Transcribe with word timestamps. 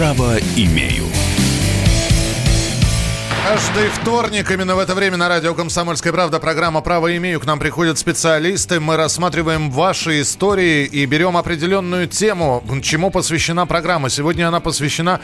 Право 0.00 0.38
имею. 0.56 1.04
Каждый 3.46 3.90
вторник 3.90 4.50
именно 4.50 4.74
в 4.74 4.78
это 4.78 4.94
время 4.94 5.18
на 5.18 5.28
радио 5.28 5.52
«Комсомольская 5.52 6.10
правда» 6.10 6.40
программа 6.40 6.80
«Право 6.80 7.14
имею». 7.18 7.38
К 7.38 7.44
нам 7.44 7.58
приходят 7.58 7.98
специалисты. 7.98 8.80
Мы 8.80 8.96
рассматриваем 8.96 9.70
ваши 9.70 10.22
истории 10.22 10.86
и 10.86 11.04
берем 11.04 11.36
определенную 11.36 12.08
тему, 12.08 12.64
чему 12.82 13.10
посвящена 13.10 13.66
программа. 13.66 14.08
Сегодня 14.08 14.48
она 14.48 14.60
посвящена 14.60 15.20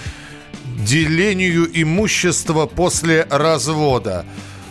делению 0.87 1.71
имущества 1.73 2.67
после 2.67 3.27
развода. 3.31 4.27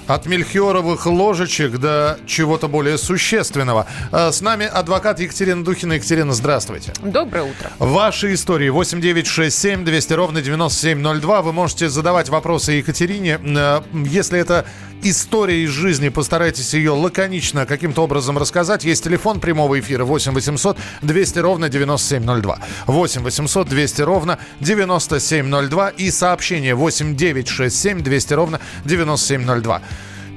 От 0.08 0.28
мельхиоровых 0.28 1.08
ложечек 1.08 1.80
до 1.80 2.20
чего-то 2.28 2.68
более 2.68 3.00
существенного. 3.00 3.88
А, 4.12 4.32
с 4.32 4.42
нами 4.42 4.68
адвокат 4.68 5.20
Екатерина 5.20 5.64
Духина. 5.64 5.93
Екатерина, 5.93 6.32
здравствуйте. 6.34 6.93
Доброе 7.02 7.46
утро. 7.46 7.71
Ваши 7.79 8.36
истории 8.36 8.70
8967 8.70 9.84
200 9.84 10.14
ровно 10.14 10.42
9702. 10.43 11.42
Вы 11.42 11.54
можете 11.54 11.89
задавать 11.89 12.29
вопросы 12.29 12.74
Екатерине. 12.74 13.39
Э, 13.43 13.82
если 14.06 14.39
это 14.39 14.65
история 15.02 15.64
из 15.64 15.70
жизни, 15.71 16.10
постарайтесь 16.10 16.76
ее 16.76 16.92
лаконично 16.92 17.65
каким-то 17.65 18.04
образом 18.04 18.37
рассказать. 18.37 18.84
Есть 18.86 19.04
телефон 19.04 19.40
прямого 19.40 19.79
эфира 19.79 20.06
8 20.06 20.34
800 20.34 20.78
200 21.01 21.40
ровно 21.40 21.70
9702. 21.70 22.60
8 22.86 23.21
800 23.24 23.68
200 23.70 24.01
ровно 24.04 24.37
9702 24.60 25.90
и 25.90 26.12
сообщение 26.12 26.76
8 26.76 27.15
967 27.15 28.01
200 28.04 28.34
ровно 28.34 28.60
9702. 28.86 29.82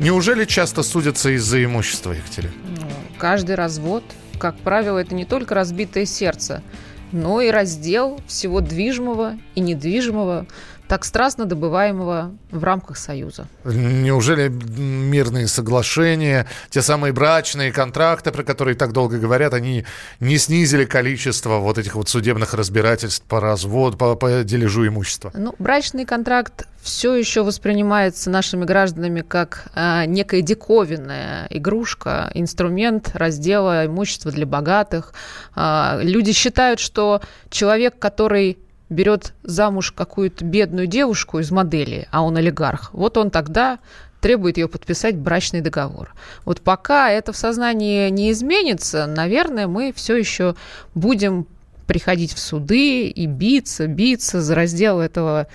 Неужели 0.01 0.45
часто 0.45 0.83
судятся 0.83 1.31
из-за 1.31 1.65
имущества, 1.65 2.13
Екатерина? 2.13 2.53
Ну, 2.81 2.87
каждый 3.19 3.57
развод, 3.57 4.05
как 4.39 4.57
правило, 4.59 4.99
это 4.99 5.15
не 5.15 5.25
только 5.25 5.55
разбитое 5.57 6.07
сердце, 6.07 6.63
но 7.11 7.41
и 7.41 7.51
раздел 7.51 8.21
всего 8.29 8.61
движимого 8.61 9.37
и 9.57 9.61
недвижимого, 9.61 10.47
так 10.89 11.05
страстно 11.05 11.45
добываемого 11.45 12.33
в 12.51 12.65
рамках 12.65 12.97
Союза. 12.97 13.47
Неужели 13.65 14.49
мирные 14.49 15.47
соглашения, 15.47 16.47
те 16.71 16.81
самые 16.81 17.13
брачные 17.13 17.73
контракты, 17.73 18.33
про 18.33 18.43
которые 18.43 18.75
так 18.75 18.93
долго 18.93 19.19
говорят, 19.19 19.53
они 19.53 19.85
не 20.19 20.39
снизили 20.39 20.87
количество 20.87 21.59
вот 21.59 21.77
этих 21.79 21.95
вот 21.95 22.09
судебных 22.09 22.55
разбирательств 22.55 23.25
по 23.27 23.41
разводу, 23.41 23.99
по, 23.99 24.15
по 24.17 24.43
дележу 24.43 24.87
имущества? 24.87 25.31
Ну, 25.35 25.55
брачный 25.59 26.07
контракт 26.07 26.67
все 26.81 27.15
еще 27.15 27.43
воспринимается 27.43 28.31
нашими 28.31 28.65
гражданами 28.65 29.21
как 29.21 29.67
э, 29.75 30.07
некая 30.07 30.41
диковинная 30.41 31.47
игрушка, 31.51 32.31
инструмент 32.33 33.11
раздела 33.15 33.85
имущества 33.85 34.33
для 34.33 34.47
богатых. 34.47 35.13
Э, 35.55 35.99
люди 36.01 36.33
считают, 36.33 36.81
что 36.81 37.21
человек, 37.51 37.99
который 37.99 38.59
берет 38.89 39.35
замуж 39.43 39.93
какую-то 39.93 40.45
бедную 40.45 40.87
девушку 40.87 41.39
из 41.39 41.51
модели, 41.51 42.09
а 42.11 42.23
он 42.23 42.37
олигарх, 42.37 42.91
вот 42.93 43.17
он 43.17 43.31
тогда 43.31 43.79
требует 44.21 44.57
ее 44.57 44.69
подписать 44.69 45.17
брачный 45.17 45.61
договор. 45.61 46.15
Вот 46.45 46.61
пока 46.61 47.11
это 47.11 47.33
в 47.33 47.37
сознании 47.37 48.09
не 48.11 48.33
изменится, 48.33 49.07
наверное, 49.07 49.67
мы 49.67 49.93
все 49.93 50.17
еще 50.17 50.57
будем 50.95 51.47
приходить 51.87 52.35
в 52.35 52.39
суды 52.39 53.09
и 53.09 53.27
биться, 53.27 53.87
биться 53.87 54.43
за 54.43 54.55
раздел 54.55 55.01
этого 55.01 55.47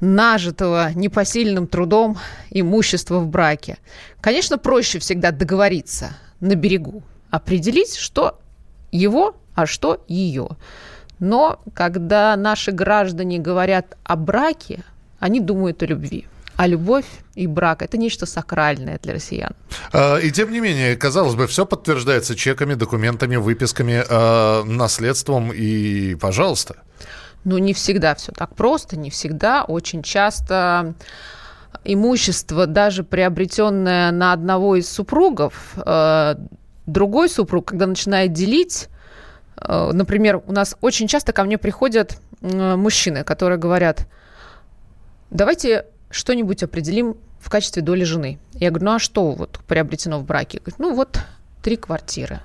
нажитого 0.00 0.90
непосильным 0.94 1.66
трудом 1.66 2.18
имущества 2.50 3.18
в 3.18 3.28
браке. 3.28 3.76
Конечно, 4.20 4.56
проще 4.56 4.98
всегда 4.98 5.30
договориться 5.30 6.16
на 6.40 6.54
берегу, 6.54 7.02
определить, 7.30 7.96
что 7.96 8.40
его, 8.92 9.36
а 9.54 9.66
что 9.66 10.02
ее. 10.08 10.48
Но 11.24 11.58
когда 11.72 12.36
наши 12.36 12.70
граждане 12.70 13.38
говорят 13.38 13.96
о 14.04 14.16
браке, 14.16 14.84
они 15.20 15.40
думают 15.40 15.82
о 15.82 15.86
любви. 15.86 16.26
А 16.56 16.66
любовь 16.66 17.06
и 17.34 17.46
брак– 17.46 17.80
это 17.82 17.96
нечто 17.96 18.26
сакральное 18.26 18.98
для 19.02 19.14
россиян. 19.14 19.52
А, 19.92 20.18
и 20.18 20.30
тем 20.30 20.52
не 20.52 20.60
менее, 20.60 20.96
казалось 20.96 21.34
бы, 21.34 21.46
все 21.46 21.64
подтверждается 21.64 22.36
чеками, 22.36 22.74
документами, 22.74 23.36
выписками, 23.36 24.04
а, 24.06 24.64
наследством 24.64 25.50
и 25.50 26.14
пожалуйста. 26.14 26.76
Ну, 27.44 27.56
не 27.56 27.72
всегда 27.72 28.14
все 28.14 28.30
так 28.30 28.54
просто, 28.54 28.98
не 28.98 29.08
всегда. 29.08 29.64
Очень 29.64 30.02
часто 30.02 30.94
имущество, 31.84 32.66
даже 32.66 33.02
приобретенное 33.02 34.12
на 34.12 34.34
одного 34.34 34.76
из 34.76 34.90
супругов, 34.90 35.54
а, 35.76 36.36
другой 36.84 37.30
супруг, 37.30 37.68
когда 37.68 37.86
начинает 37.86 38.34
делить, 38.34 38.88
Э, 38.88 38.93
например, 39.60 40.42
у 40.46 40.52
нас 40.52 40.76
очень 40.80 41.08
часто 41.08 41.32
ко 41.32 41.44
мне 41.44 41.58
приходят 41.58 42.18
мужчины, 42.40 43.24
которые 43.24 43.58
говорят, 43.58 44.06
давайте 45.30 45.86
что-нибудь 46.10 46.62
определим 46.62 47.16
в 47.40 47.50
качестве 47.50 47.82
доли 47.82 48.04
жены. 48.04 48.38
Я 48.52 48.70
говорю, 48.70 48.86
ну 48.86 48.94
а 48.94 48.98
что 48.98 49.32
вот 49.32 49.60
приобретено 49.66 50.18
в 50.18 50.24
браке? 50.24 50.58
Говорит, 50.58 50.78
ну 50.78 50.94
вот 50.94 51.18
три 51.62 51.76
квартиры. 51.76 52.40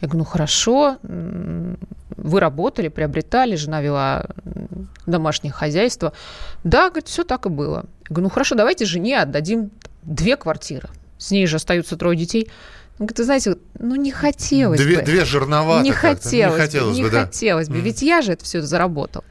Я 0.00 0.08
говорю, 0.08 0.18
ну 0.20 0.24
хорошо, 0.24 0.98
вы 1.02 2.40
работали, 2.40 2.88
приобретали, 2.88 3.56
жена 3.56 3.80
вела 3.80 4.26
домашнее 5.06 5.52
хозяйство. 5.52 6.12
Да, 6.64 6.88
говорит, 6.90 7.08
все 7.08 7.24
так 7.24 7.46
и 7.46 7.48
было. 7.48 7.86
Я 8.08 8.14
говорю, 8.14 8.24
ну 8.24 8.30
хорошо, 8.30 8.54
давайте 8.54 8.84
жене 8.84 9.20
отдадим 9.20 9.70
две 10.02 10.36
квартиры. 10.36 10.88
С 11.18 11.30
ней 11.30 11.46
же 11.46 11.56
остаются 11.56 11.96
трое 11.96 12.16
детей. 12.16 12.50
Он 12.98 13.06
говорит, 13.06 13.18
вы 13.18 13.24
знаете, 13.24 13.56
ну 13.78 13.94
не 13.94 14.10
хотелось 14.10 14.80
две, 14.80 14.96
бы. 14.98 15.02
Две 15.02 15.24
жирновато 15.24 15.84
не 15.84 15.92
хотелось, 15.92 16.54
не 16.54 16.60
хотелось 16.60 16.96
бы, 16.96 17.04
не 17.04 17.10
да. 17.10 17.26
хотелось 17.26 17.68
бы. 17.68 17.80
Ведь 17.80 18.02
я 18.02 18.22
же 18.22 18.32
это 18.32 18.44
все 18.44 18.60
заработал. 18.60 19.24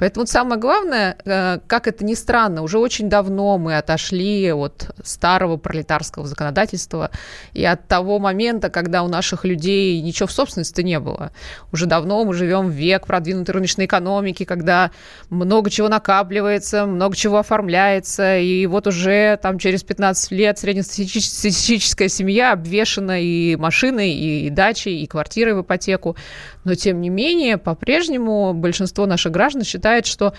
Поэтому 0.00 0.26
самое 0.26 0.58
главное, 0.58 1.18
э, 1.26 1.58
как 1.66 1.86
это 1.86 2.06
ни 2.06 2.14
странно, 2.14 2.62
уже 2.62 2.78
очень 2.78 3.10
давно 3.10 3.58
мы 3.58 3.76
отошли 3.76 4.50
от 4.50 4.94
старого 5.04 5.58
пролетарского 5.58 6.26
законодательства 6.26 7.10
и 7.52 7.62
от 7.66 7.86
того 7.86 8.18
момента, 8.18 8.70
когда 8.70 9.02
у 9.02 9.08
наших 9.08 9.44
людей 9.44 10.00
ничего 10.00 10.26
в 10.26 10.32
собственности 10.32 10.80
не 10.80 10.98
было. 10.98 11.32
Уже 11.70 11.84
давно 11.84 12.24
мы 12.24 12.32
живем 12.32 12.68
в 12.68 12.70
век 12.70 13.06
продвинутой 13.06 13.56
рыночной 13.56 13.84
экономики, 13.84 14.44
когда 14.44 14.90
много 15.28 15.68
чего 15.68 15.90
накапливается, 15.90 16.86
много 16.86 17.14
чего 17.14 17.36
оформляется, 17.36 18.38
и 18.38 18.64
вот 18.64 18.86
уже 18.86 19.38
там 19.42 19.58
через 19.58 19.82
15 19.82 20.30
лет 20.32 20.58
среднестатистическая 20.58 22.08
семья 22.08 22.52
обвешена 22.52 23.18
и 23.18 23.54
машиной, 23.56 24.12
и 24.12 24.48
дачей, 24.48 25.02
и 25.02 25.06
квартирой 25.06 25.52
в 25.52 25.60
ипотеку. 25.60 26.16
Но, 26.64 26.74
тем 26.74 27.00
не 27.00 27.08
менее, 27.08 27.58
по-прежнему 27.58 28.52
большинство 28.54 29.06
наших 29.06 29.32
граждан 29.32 29.64
считает, 29.64 30.06
что 30.06 30.34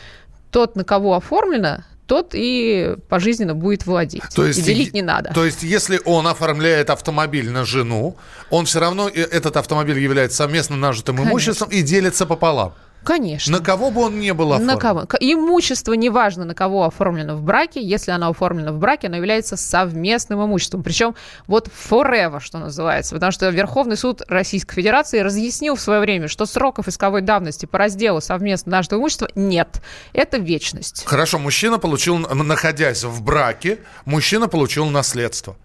тот, 0.52 0.76
на 0.76 0.84
кого 0.84 1.16
оформлено, 1.16 1.84
тот 2.06 2.32
и 2.34 2.96
пожизненно 3.08 3.56
будет 3.56 3.86
владеть. 3.86 4.24
То 4.36 4.46
есть, 4.46 4.60
и 4.60 4.64
делить 4.64 4.94
не 4.94 5.02
надо. 5.02 5.32
То 5.34 5.46
есть, 5.46 5.64
если 5.64 6.00
он 6.04 6.28
оформляет 6.28 6.90
автомобиль 6.90 7.50
на 7.50 7.64
жену, 7.64 8.18
он 8.50 8.66
все 8.66 8.80
равно, 8.80 9.08
этот 9.08 9.56
автомобиль 9.56 9.98
является 9.98 10.38
совместно 10.38 10.76
нажитым 10.76 11.16
Конечно. 11.16 11.32
имуществом 11.32 11.70
и 11.70 11.82
делится 11.82 12.26
пополам. 12.26 12.74
Конечно. 13.04 13.58
На 13.58 13.64
кого 13.64 13.90
бы 13.90 14.02
он 14.02 14.20
не 14.20 14.34
был 14.34 14.54
оформлен? 14.54 14.68
На 14.68 14.78
кого? 14.78 15.08
Имущество, 15.20 15.94
неважно, 15.94 16.46
на 16.46 16.54
кого 16.54 16.86
оформлено 16.86 17.36
в 17.36 17.42
браке, 17.42 17.82
если 17.82 18.12
оно 18.12 18.30
оформлено 18.30 18.74
в 18.74 18.78
браке, 18.78 19.08
оно 19.08 19.18
является 19.18 19.58
совместным 19.58 20.44
имуществом. 20.46 20.84
Причем 20.84 21.16
вот 21.48 21.68
forever, 21.68 22.40
что 22.40 22.60
называется. 22.60 23.16
Потому 23.16 23.32
что 23.32 23.50
Верховный 23.50 23.98
суд 23.98 24.22
Российской 24.28 24.76
Федерации 24.76 25.20
разъяснил 25.20 25.76
в 25.76 25.82
свое 25.82 26.00
время, 26.00 26.28
что 26.28 26.46
сроков 26.46 26.88
исковой 26.88 27.22
давности 27.22 27.66
по 27.66 27.78
разделу 27.78 28.22
совместно 28.22 28.72
нашего 28.72 29.00
имущества 29.00 29.30
нет. 29.36 29.82
Это 30.14 30.38
вечность. 30.38 31.04
Хорошо, 31.06 31.40
мужчина 31.40 31.80
получил, 31.80 32.18
находясь 32.18 33.04
в 33.04 33.24
браке, 33.24 33.80
мужчина 34.06 34.48
получил 34.48 34.86
наследство. 34.86 35.56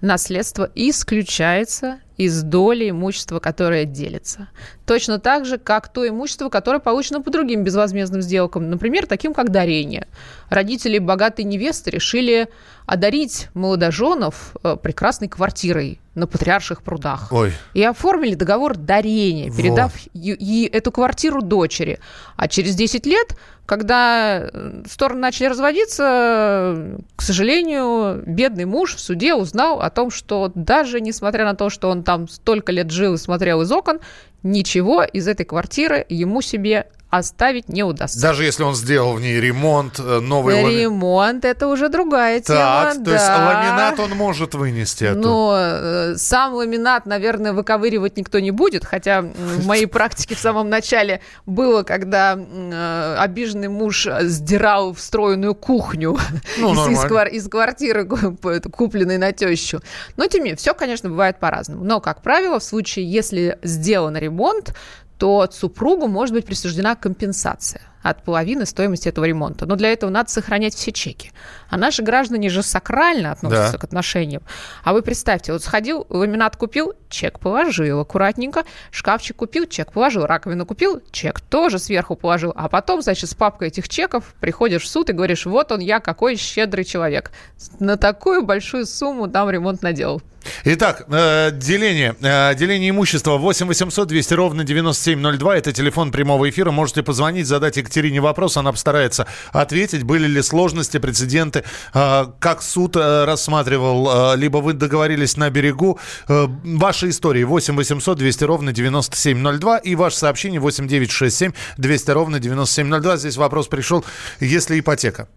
Наследство 0.00 0.70
исключается 0.74 2.00
из 2.20 2.42
доли 2.42 2.90
имущества, 2.90 3.38
которое 3.38 3.86
делится. 3.86 4.48
Точно 4.84 5.18
так 5.18 5.46
же, 5.46 5.56
как 5.56 5.88
то 5.88 6.06
имущество, 6.06 6.50
которое 6.50 6.78
получено 6.78 7.22
по 7.22 7.30
другим 7.30 7.64
безвозмездным 7.64 8.20
сделкам, 8.20 8.68
например, 8.68 9.06
таким 9.06 9.32
как 9.32 9.50
дарение. 9.50 10.06
Родители 10.50 10.98
богатой 10.98 11.46
невесты 11.46 11.90
решили 11.90 12.48
одарить 12.84 13.48
молодоженов 13.54 14.54
э, 14.62 14.76
прекрасной 14.76 15.28
квартирой 15.28 15.98
на 16.14 16.26
Патриарших 16.26 16.82
прудах. 16.82 17.28
Ой. 17.30 17.52
И 17.72 17.82
оформили 17.82 18.34
договор 18.34 18.76
дарения, 18.76 19.50
передав 19.50 19.92
и, 20.12 20.32
и 20.32 20.66
эту 20.66 20.90
квартиру 20.90 21.40
дочери. 21.40 22.00
А 22.36 22.48
через 22.48 22.74
10 22.74 23.06
лет, 23.06 23.36
когда 23.64 24.40
э, 24.40 24.82
стороны 24.90 25.20
начали 25.20 25.46
разводиться, 25.46 26.98
к 27.14 27.22
сожалению, 27.22 28.24
бедный 28.26 28.64
муж 28.64 28.96
в 28.96 29.00
суде 29.00 29.34
узнал 29.34 29.80
о 29.80 29.90
том, 29.90 30.10
что 30.10 30.50
даже 30.56 31.00
несмотря 31.00 31.44
на 31.44 31.54
то, 31.54 31.70
что 31.70 31.88
он 31.88 32.02
там 32.10 32.26
столько 32.26 32.72
лет 32.72 32.90
жил 32.90 33.14
и 33.14 33.18
смотрел 33.18 33.62
из 33.62 33.70
окон, 33.70 34.00
ничего 34.42 35.04
из 35.04 35.28
этой 35.28 35.46
квартиры 35.46 36.04
ему 36.08 36.42
себе 36.42 36.88
оставить 37.10 37.68
не 37.68 37.82
удастся. 37.82 38.20
Даже 38.20 38.44
если 38.44 38.62
он 38.62 38.74
сделал 38.76 39.14
в 39.14 39.20
ней 39.20 39.40
ремонт, 39.40 39.98
э, 39.98 40.20
новый 40.20 40.56
ремонт. 40.56 40.74
Ремонт– 40.74 41.44
это 41.44 41.66
уже 41.66 41.88
другая 41.88 42.40
тема. 42.40 42.58
Так, 42.58 42.94
то 42.94 43.00
да. 43.00 43.12
есть 43.12 43.28
ламинат 43.28 43.98
он 43.98 44.10
может 44.16 44.54
вынести. 44.54 45.04
Эту. 45.04 45.18
Но 45.18 45.54
э, 45.56 46.14
сам 46.16 46.54
ламинат, 46.54 47.06
наверное, 47.06 47.52
выковыривать 47.52 48.16
никто 48.16 48.38
не 48.38 48.52
будет, 48.52 48.84
хотя 48.84 49.22
в 49.22 49.66
моей 49.66 49.86
практике 49.88 50.36
в 50.36 50.38
самом 50.38 50.68
начале 50.68 51.20
было, 51.46 51.82
когда 51.82 52.38
э, 52.38 53.16
обиженный 53.18 53.68
муж 53.68 54.06
сдирал 54.20 54.94
встроенную 54.94 55.56
кухню 55.56 56.16
ну, 56.58 56.72
из, 56.90 56.98
из, 56.98 57.04
из 57.32 57.48
квартиры, 57.48 58.06
купленной 58.06 59.18
на 59.18 59.32
тещу. 59.32 59.80
Но, 60.16 60.26
тем 60.26 60.40
не 60.40 60.50
менее, 60.50 60.56
все, 60.56 60.74
конечно, 60.74 61.08
бывает 61.10 61.40
по-разному. 61.40 61.84
Но, 61.84 62.00
как 62.00 62.22
правило, 62.22 62.60
в 62.60 62.64
случае, 62.64 63.10
если 63.10 63.58
сделан 63.62 64.16
ремонт, 64.16 64.74
то 65.20 65.46
супругу 65.52 66.08
может 66.08 66.34
быть 66.34 66.46
присуждена 66.46 66.96
компенсация 66.96 67.82
от 68.02 68.24
половины 68.24 68.66
стоимости 68.66 69.08
этого 69.08 69.24
ремонта. 69.24 69.66
Но 69.66 69.76
для 69.76 69.92
этого 69.92 70.10
надо 70.10 70.30
сохранять 70.30 70.74
все 70.74 70.92
чеки. 70.92 71.32
А 71.68 71.76
наши 71.76 72.02
граждане 72.02 72.48
же 72.48 72.62
сакрально 72.62 73.32
относятся 73.32 73.72
да. 73.72 73.78
к 73.78 73.84
отношениям. 73.84 74.42
А 74.82 74.92
вы 74.92 75.02
представьте, 75.02 75.52
вот 75.52 75.62
сходил, 75.62 76.06
ламинат 76.08 76.56
купил, 76.56 76.94
чек 77.08 77.38
положил 77.38 78.00
аккуратненько, 78.00 78.64
шкафчик 78.90 79.36
купил, 79.36 79.66
чек 79.66 79.92
положил, 79.92 80.26
раковину 80.26 80.66
купил, 80.66 81.02
чек 81.12 81.40
тоже 81.40 81.78
сверху 81.78 82.16
положил. 82.16 82.52
А 82.56 82.68
потом, 82.68 83.02
значит, 83.02 83.30
с 83.30 83.34
папкой 83.34 83.68
этих 83.68 83.88
чеков 83.88 84.34
приходишь 84.40 84.82
в 84.82 84.88
суд 84.88 85.10
и 85.10 85.12
говоришь, 85.12 85.46
вот 85.46 85.72
он 85.72 85.80
я, 85.80 86.00
какой 86.00 86.36
щедрый 86.36 86.84
человек. 86.84 87.30
На 87.78 87.96
такую 87.96 88.42
большую 88.42 88.86
сумму 88.86 89.28
там 89.28 89.50
ремонт 89.50 89.82
наделал. 89.82 90.22
Итак, 90.64 91.04
э, 91.08 91.50
деление. 91.52 92.14
Э, 92.20 92.54
деление 92.54 92.90
имущества 92.90 93.36
8 93.36 93.66
800 93.66 94.08
200 94.08 94.34
ровно 94.34 94.64
9702. 94.64 95.56
Это 95.56 95.72
телефон 95.72 96.12
прямого 96.12 96.48
эфира. 96.48 96.70
Можете 96.70 97.02
позвонить, 97.02 97.46
задать 97.46 97.78
Екатерине 97.90 98.20
вопрос. 98.20 98.56
Она 98.56 98.70
постарается 98.70 99.26
ответить. 99.52 100.04
Были 100.04 100.28
ли 100.28 100.42
сложности, 100.42 100.98
прецеденты, 100.98 101.64
э, 101.92 102.26
как 102.38 102.62
суд 102.62 102.96
э, 102.96 103.24
рассматривал, 103.24 104.34
э, 104.34 104.36
либо 104.36 104.58
вы 104.58 104.74
договорились 104.74 105.36
на 105.36 105.50
берегу. 105.50 105.98
Э, 106.28 106.46
ваши 106.64 107.08
истории 107.08 107.42
8 107.42 107.74
800 107.76 108.18
200 108.18 108.44
ровно 108.44 108.72
9702 108.72 109.78
и 109.78 109.94
ваше 109.96 110.18
сообщение 110.18 110.60
8 110.60 110.86
967 110.86 111.52
200 111.78 112.10
ровно 112.12 112.38
9702. 112.38 113.16
Здесь 113.16 113.36
вопрос 113.36 113.66
пришел, 113.66 114.04
если 114.38 114.78
ипотека. 114.78 115.28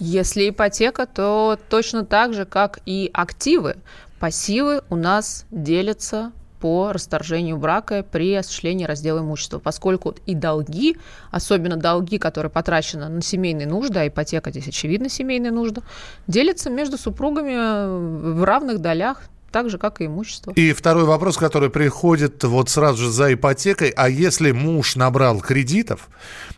Если 0.00 0.48
ипотека, 0.48 1.06
то 1.06 1.58
точно 1.68 2.04
так 2.04 2.34
же, 2.34 2.44
как 2.44 2.80
и 2.86 3.08
активы, 3.12 3.76
пассивы 4.18 4.82
у 4.90 4.96
нас 4.96 5.44
делятся 5.50 6.32
по 6.62 6.92
расторжению 6.92 7.56
брака 7.56 8.04
при 8.08 8.34
осуществлении 8.34 8.84
раздела 8.84 9.18
имущества, 9.18 9.58
поскольку 9.58 10.14
и 10.26 10.36
долги, 10.36 10.96
особенно 11.32 11.74
долги, 11.74 12.18
которые 12.18 12.52
потрачены 12.52 13.08
на 13.08 13.20
семейные 13.20 13.66
нужды, 13.66 13.98
а 13.98 14.06
ипотека 14.06 14.52
здесь 14.52 14.68
очевидно 14.68 15.08
семейная 15.08 15.50
нужда, 15.50 15.82
делятся 16.28 16.70
между 16.70 16.98
супругами 16.98 18.36
в 18.36 18.44
равных 18.44 18.78
долях, 18.78 19.22
так 19.50 19.70
же, 19.70 19.78
как 19.78 20.00
и 20.00 20.06
имущество. 20.06 20.52
И 20.52 20.72
второй 20.72 21.04
вопрос, 21.04 21.36
который 21.36 21.68
приходит 21.68 22.44
вот 22.44 22.70
сразу 22.70 23.02
же 23.02 23.10
за 23.10 23.34
ипотекой, 23.34 23.90
а 23.90 24.08
если 24.08 24.52
муж 24.52 24.94
набрал 24.94 25.40
кредитов, 25.40 26.08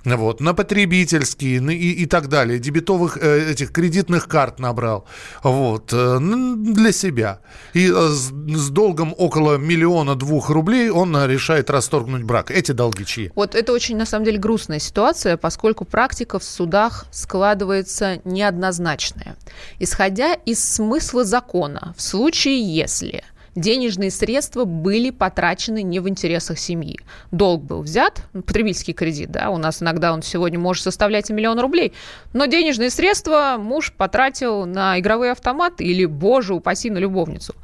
вот, 0.05 0.41
на 0.41 0.55
потребительские 0.55 1.59
и, 1.73 2.03
и 2.03 2.07
так 2.07 2.29
далее, 2.29 2.59
дебетовых 2.59 3.19
э, 3.21 3.53
этих 3.53 3.73
кредитных 3.73 4.29
карт 4.29 4.59
набрал, 4.59 5.07
вот, 5.43 5.93
э, 5.93 6.19
для 6.21 6.93
себя, 6.93 7.41
и 7.73 7.91
э, 7.91 8.09
с, 8.11 8.31
с 8.31 8.71
долгом 8.71 9.15
около 9.17 9.57
миллиона 9.57 10.15
двух 10.15 10.51
рублей 10.51 10.91
он 10.91 11.17
решает 11.27 11.71
расторгнуть 11.71 12.23
брак. 12.23 12.51
Эти 12.51 12.73
долги 12.73 13.05
чьи? 13.05 13.33
Вот 13.35 13.55
это 13.55 13.73
очень, 13.73 13.97
на 13.97 14.07
самом 14.07 14.25
деле, 14.25 14.39
грустная 14.39 14.79
ситуация, 14.79 15.37
поскольку 15.37 15.85
практика 15.85 16.39
в 16.39 16.45
судах 16.45 17.07
складывается 17.11 18.21
неоднозначная. 18.25 19.37
Исходя 19.79 20.35
из 20.35 20.63
смысла 20.63 21.25
закона, 21.25 21.95
в 21.97 22.03
случае, 22.03 22.61
если 22.61 23.25
денежные 23.55 24.11
средства 24.11 24.65
были 24.65 25.11
потрачены 25.11 25.83
не 25.83 26.01
в 26.01 26.09
интересах 26.09 26.59
семьи. 26.59 26.99
Долг 27.31 27.63
был 27.63 27.83
взят, 27.83 28.23
потребительский 28.33 28.93
кредит, 28.93 29.31
да, 29.31 29.51
у 29.51 29.59
нас 29.59 29.83
иногда 29.83 30.13
он 30.13 30.23
сегодня 30.23 30.59
может 30.59 30.83
составлять 30.83 31.31
и 31.31 31.33
миллион 31.33 31.59
рублей, 31.61 31.93
но 32.33 32.47
денежные 32.47 32.91
средства 32.91 33.57
муж 33.59 33.93
потратил 33.93 34.67
на 34.67 34.99
игровые 34.99 35.33
автоматы 35.33 35.85
или, 35.85 36.05
боже 36.05 36.55
упаси, 36.55 36.91
на 36.91 36.99
любовницу. 36.99 37.55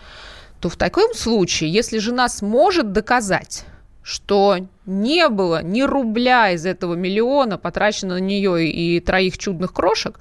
То 0.61 0.69
в 0.69 0.77
таком 0.77 1.15
случае, 1.15 1.73
если 1.73 1.99
жена 1.99 2.29
сможет 2.29 2.93
доказать, 2.93 3.65
что 4.03 4.59
не 4.87 5.29
было 5.29 5.63
ни 5.63 5.83
рубля 5.83 6.51
из 6.51 6.67
этого 6.67 6.95
миллиона 6.95 7.59
потрачено 7.59 8.15
на 8.15 8.19
нее 8.19 8.67
и 8.67 9.01
троих 9.01 9.39
чудных 9.39 9.73
крошек, 9.73 10.19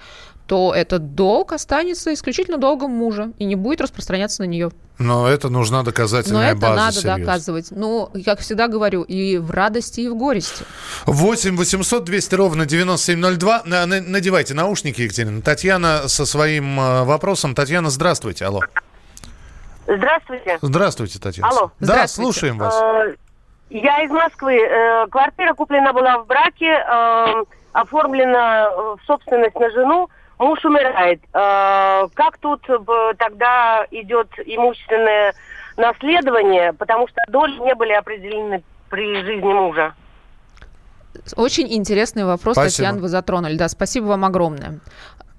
то 0.49 0.73
этот 0.73 1.13
долг 1.13 1.53
останется 1.53 2.11
исключительно 2.11 2.57
долгом 2.57 2.89
мужа 2.89 3.33
и 3.37 3.45
не 3.45 3.53
будет 3.53 3.81
распространяться 3.81 4.41
на 4.41 4.47
нее. 4.47 4.71
Но 4.97 5.27
это 5.27 5.49
нужна 5.49 5.83
доказательная 5.83 6.55
Но 6.55 6.59
база. 6.59 6.73
это 6.73 6.81
надо 6.81 6.93
серьезно. 6.93 7.17
доказывать. 7.19 7.67
Ну, 7.69 8.11
как 8.25 8.39
всегда 8.39 8.67
говорю, 8.67 9.03
и 9.03 9.37
в 9.37 9.51
радости, 9.51 10.01
и 10.01 10.07
в 10.07 10.15
горести. 10.15 10.65
8 11.05 11.55
800 11.55 12.03
200 12.03 12.33
ровно 12.33 12.65
9702. 12.65 13.61
Надевайте 13.65 14.55
наушники, 14.55 15.01
Екатерина. 15.01 15.43
Татьяна 15.43 16.07
со 16.07 16.25
своим 16.25 16.79
э, 16.79 17.03
вопросом. 17.03 17.53
Татьяна, 17.53 17.91
здравствуйте. 17.91 18.45
Алло. 18.45 18.61
Здравствуйте. 19.85 20.57
Здравствуйте, 20.63 21.19
Татьяна. 21.19 21.49
Алло. 21.49 21.71
Да, 21.79 22.07
слушаем 22.07 22.57
вас. 22.57 22.73
Э, 22.73 23.15
я 23.69 24.03
из 24.03 24.09
Москвы. 24.09 24.57
Э, 24.57 25.05
квартира 25.11 25.53
куплена 25.53 25.93
была 25.93 26.17
в 26.17 26.25
браке, 26.25 26.73
оформлена 27.71 28.71
в 28.71 28.99
собственность 29.05 29.55
на 29.55 29.69
жену 29.69 30.09
муж 30.39 30.63
умирает. 30.65 31.21
Э, 31.33 32.07
как 32.13 32.37
тут 32.39 32.65
тогда 33.17 33.85
идет 33.91 34.27
имущественное 34.45 35.33
наследование, 35.77 36.73
потому 36.73 37.07
что 37.07 37.21
доли 37.29 37.57
не 37.59 37.75
были 37.75 37.93
определены 37.93 38.63
при 38.89 39.21
жизни 39.23 39.53
мужа? 39.53 39.93
Очень 41.35 41.71
интересный 41.73 42.25
вопрос, 42.25 42.55
спасибо. 42.55 42.71
Татьяна, 42.71 43.01
вы 43.01 43.07
затронули. 43.07 43.57
Да, 43.57 43.67
спасибо 43.67 44.05
вам 44.05 44.25
огромное. 44.25 44.79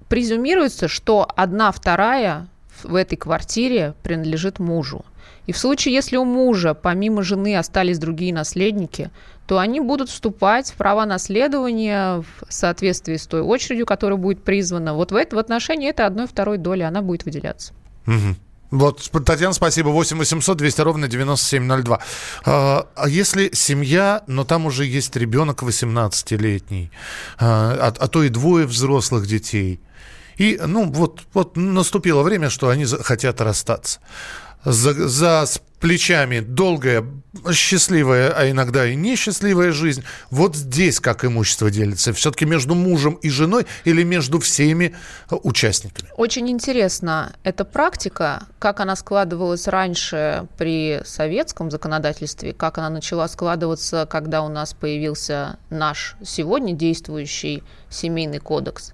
Презюмируется, 0.09 0.87
что 0.87 1.27
одна 1.35 1.71
вторая 1.71 2.47
в 2.83 2.95
этой 2.95 3.15
квартире 3.15 3.93
принадлежит 4.03 4.59
мужу. 4.59 5.05
И 5.47 5.53
в 5.53 5.57
случае, 5.57 5.93
если 5.93 6.17
у 6.17 6.25
мужа 6.25 6.73
помимо 6.73 7.23
жены 7.23 7.57
остались 7.57 7.99
другие 7.99 8.33
наследники, 8.33 9.09
то 9.51 9.59
они 9.59 9.81
будут 9.81 10.09
вступать 10.09 10.71
в 10.71 10.75
права 10.75 11.05
наследования 11.05 12.21
в 12.21 12.25
соответствии 12.47 13.17
с 13.17 13.27
той 13.27 13.41
очередью, 13.41 13.85
которая 13.85 14.17
будет 14.17 14.45
призвана. 14.45 14.93
Вот 14.93 15.11
в, 15.11 15.15
это, 15.17 15.35
в 15.35 15.39
отношении 15.39 15.89
этой 15.89 16.05
одной 16.05 16.25
второй 16.25 16.57
доли 16.57 16.83
она 16.83 17.01
будет 17.01 17.25
выделяться. 17.25 17.73
Угу. 18.07 18.37
Вот, 18.71 19.11
Татьяна, 19.25 19.51
спасибо. 19.51 19.89
8 19.89 20.17
800 20.17 20.57
200 20.57 20.81
ровно 20.81 21.09
9702. 21.09 21.99
А, 22.45 22.87
а 22.95 23.09
если 23.09 23.49
семья, 23.53 24.23
но 24.25 24.45
там 24.45 24.67
уже 24.67 24.85
есть 24.85 25.17
ребенок 25.17 25.63
18-летний, 25.63 26.89
а, 27.37 27.73
а, 27.73 27.93
а 27.99 28.07
то 28.07 28.23
и 28.23 28.29
двое 28.29 28.65
взрослых 28.65 29.27
детей. 29.27 29.81
И, 30.37 30.61
ну, 30.65 30.89
вот, 30.89 31.23
вот 31.33 31.57
наступило 31.57 32.23
время, 32.23 32.49
что 32.49 32.69
они 32.69 32.85
хотят 32.85 33.41
расстаться 33.41 33.99
за, 34.63 35.07
за 35.07 35.45
плечами 35.81 36.39
долгая, 36.39 37.03
счастливая, 37.51 38.31
а 38.31 38.49
иногда 38.49 38.85
и 38.85 38.95
несчастливая 38.95 39.71
жизнь. 39.71 40.03
Вот 40.29 40.55
здесь 40.55 40.99
как 40.99 41.25
имущество 41.25 41.71
делится? 41.71 42.13
Все-таки 42.13 42.45
между 42.45 42.75
мужем 42.75 43.15
и 43.15 43.29
женой 43.29 43.65
или 43.83 44.03
между 44.03 44.39
всеми 44.39 44.95
участниками? 45.29 46.09
Очень 46.15 46.49
интересно 46.49 47.33
эта 47.43 47.65
практика, 47.65 48.43
как 48.59 48.79
она 48.79 48.95
складывалась 48.95 49.67
раньше 49.67 50.47
при 50.57 51.01
советском 51.03 51.71
законодательстве, 51.71 52.53
как 52.53 52.77
она 52.77 52.89
начала 52.89 53.27
складываться, 53.27 54.07
когда 54.09 54.43
у 54.43 54.49
нас 54.49 54.73
появился 54.73 55.57
наш 55.71 56.15
сегодня 56.23 56.73
действующий 56.73 57.63
семейный 57.89 58.39
кодекс. 58.39 58.93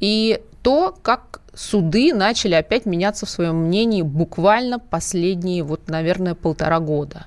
И 0.00 0.42
то, 0.62 0.96
как 1.02 1.40
суды 1.54 2.12
начали 2.14 2.54
опять 2.54 2.86
меняться 2.86 3.26
в 3.26 3.30
своем 3.30 3.56
мнении 3.66 4.02
буквально 4.02 4.78
последние, 4.78 5.62
вот, 5.62 5.88
наверное, 5.88 6.34
полтора 6.34 6.80
года. 6.80 7.26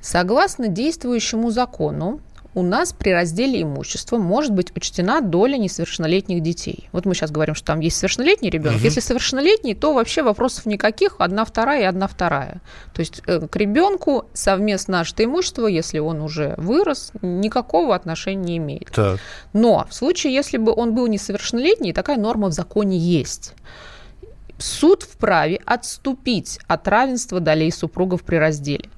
Согласно 0.00 0.68
действующему 0.68 1.50
закону, 1.50 2.20
у 2.58 2.62
нас 2.62 2.92
при 2.92 3.10
разделе 3.10 3.62
имущества 3.62 4.18
может 4.18 4.52
быть 4.52 4.76
учтена 4.76 5.20
доля 5.20 5.56
несовершеннолетних 5.56 6.42
детей. 6.42 6.88
Вот 6.90 7.06
мы 7.06 7.14
сейчас 7.14 7.30
говорим, 7.30 7.54
что 7.54 7.66
там 7.66 7.80
есть 7.80 7.96
совершеннолетний 7.96 8.50
ребенок. 8.50 8.78
Угу. 8.78 8.84
Если 8.84 8.98
совершеннолетний, 8.98 9.74
то 9.74 9.94
вообще 9.94 10.24
вопросов 10.24 10.66
никаких, 10.66 11.16
одна 11.18 11.44
вторая 11.44 11.82
и 11.82 11.84
одна 11.84 12.08
вторая. 12.08 12.60
То 12.94 13.00
есть 13.00 13.22
э, 13.26 13.46
к 13.46 13.54
ребенку 13.54 14.24
совместно 14.32 14.98
наше 14.98 15.14
имущество, 15.18 15.68
если 15.68 16.00
он 16.00 16.20
уже 16.20 16.54
вырос, 16.56 17.12
никакого 17.22 17.94
отношения 17.94 18.42
не 18.42 18.56
имеет. 18.56 18.90
Так. 18.92 19.20
Но 19.52 19.86
в 19.88 19.94
случае, 19.94 20.34
если 20.34 20.56
бы 20.56 20.72
он 20.74 20.94
был 20.94 21.06
несовершеннолетний, 21.06 21.92
такая 21.92 22.18
норма 22.18 22.48
в 22.48 22.52
законе 22.52 22.98
есть 22.98 23.54
суд 24.58 25.04
вправе 25.04 25.60
отступить 25.64 26.58
от 26.66 26.88
равенства 26.88 27.38
долей 27.38 27.70
супругов 27.70 28.24
при 28.24 28.36
разделе. 28.36 28.90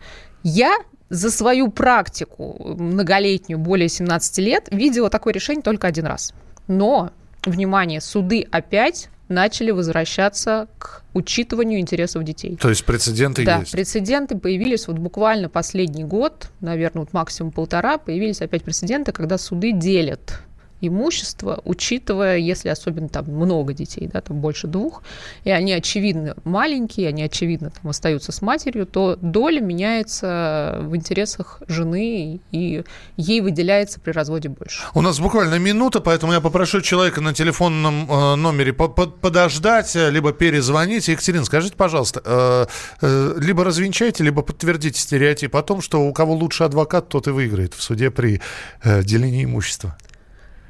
Я 0.43 0.75
за 1.11 1.31
свою 1.31 1.71
практику 1.71 2.77
многолетнюю, 2.79 3.59
более 3.59 3.89
17 3.89 4.39
лет, 4.39 4.69
видела 4.71 5.11
такое 5.11 5.35
решение 5.35 5.63
только 5.63 5.89
один 5.89 6.07
раз. 6.07 6.33
Но, 6.69 7.11
внимание, 7.45 8.01
суды 8.01 8.47
опять 8.51 9.11
начали 9.29 9.71
возвращаться 9.71 10.69
к 10.79 11.03
учитыванию 11.15 11.81
интересов 11.81 12.25
детей. 12.25 12.57
То 12.57 12.69
есть 12.69 12.85
прецеденты 12.85 13.45
да, 13.45 13.59
есть? 13.59 13.73
прецеденты 13.73 14.37
появились 14.37 14.89
вот 14.89 14.99
буквально 14.99 15.49
последний 15.49 16.05
год, 16.05 16.49
наверное, 16.61 17.03
вот 17.03 17.13
максимум 17.13 17.53
полтора, 17.53 17.99
появились 17.99 18.41
опять 18.41 18.65
прецеденты, 18.65 19.13
когда 19.13 19.39
суды 19.39 19.73
делят 19.73 20.41
имущество, 20.81 21.61
учитывая, 21.65 22.39
если 22.39 22.69
особенно 22.69 23.09
там 23.09 23.27
много 23.27 23.73
детей, 23.73 24.09
да, 24.13 24.21
там 24.21 24.41
больше 24.41 24.67
двух, 24.67 25.03
и 25.45 25.51
они 25.51 25.73
очевидно 25.73 26.37
маленькие, 26.45 27.09
они 27.09 27.23
очевидно 27.23 27.71
там 27.71 27.91
остаются 27.91 28.33
с 28.33 28.43
матерью, 28.43 28.87
то 28.87 29.17
доля 29.21 29.61
меняется 29.61 30.79
в 30.81 30.97
интересах 30.97 31.63
жены, 31.69 32.41
и 32.51 32.85
ей 33.17 33.41
выделяется 33.41 34.01
при 34.01 34.13
разводе 34.13 34.49
больше. 34.49 34.83
У 34.95 35.03
нас 35.03 35.21
буквально 35.21 35.59
минута, 35.59 36.01
поэтому 36.01 36.33
я 36.33 36.41
попрошу 36.41 36.81
человека 36.81 37.21
на 37.21 37.35
телефонном 37.35 38.11
э, 38.11 38.35
номере 38.37 38.73
по 38.73 38.85
-по 38.85 39.11
подождать, 39.11 39.95
э, 39.97 40.11
либо 40.11 40.33
перезвонить. 40.33 41.09
Екатерина, 41.09 41.45
скажите, 41.45 41.77
пожалуйста, 41.77 42.69
э, 43.03 43.35
либо 43.39 43.65
развенчайте, 43.65 44.25
либо 44.25 44.43
подтвердите 44.43 45.01
стереотип 45.01 45.55
о 45.57 45.63
том, 45.63 45.83
что 45.83 46.03
у 46.03 46.13
кого 46.13 46.35
лучше 46.35 46.65
адвокат, 46.65 47.09
тот 47.09 47.27
и 47.27 47.31
выиграет 47.31 47.75
в 47.75 47.83
суде 47.83 48.11
при 48.11 48.41
делении 48.85 49.45
имущества. 49.45 49.97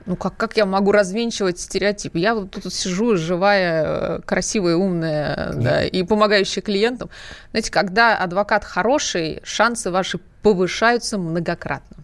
Ну, 0.06 0.16
как, 0.16 0.36
как 0.36 0.56
я 0.56 0.66
могу 0.66 0.92
развенчивать 0.92 1.60
стереотипы? 1.60 2.18
Я 2.18 2.34
вот 2.34 2.50
тут 2.50 2.72
сижу, 2.72 3.16
живая, 3.16 3.84
э, 3.84 4.20
красивая, 4.24 4.76
умная, 4.76 5.52
да, 5.54 5.84
и 5.84 6.02
помогающая 6.02 6.62
клиентам. 6.62 7.10
Знаете, 7.50 7.70
когда 7.70 8.16
адвокат 8.16 8.64
хороший, 8.64 9.40
шансы 9.44 9.90
ваши 9.90 10.18
повышаются 10.42 11.18
многократно. 11.18 11.98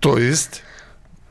То 0.00 0.18
есть? 0.18 0.62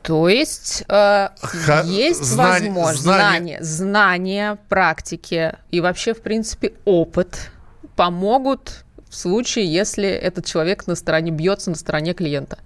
То 0.02 0.28
есть 0.28 0.84
э, 0.88 1.28
Ха- 1.40 1.82
есть 1.84 2.22
знание, 2.22 2.70
возможность 2.70 3.02
знания, 3.02 3.58
знания, 3.60 4.58
практики 4.68 5.54
и 5.72 5.80
вообще, 5.80 6.14
в 6.14 6.22
принципе, 6.22 6.74
опыт 6.84 7.50
помогут 7.96 8.84
в 9.08 9.16
случае, 9.16 9.66
если 9.66 10.08
этот 10.08 10.44
человек 10.44 10.86
на 10.86 10.94
стороне 10.94 11.32
бьется 11.32 11.70
на 11.70 11.76
стороне 11.76 12.14
клиента. 12.14 12.58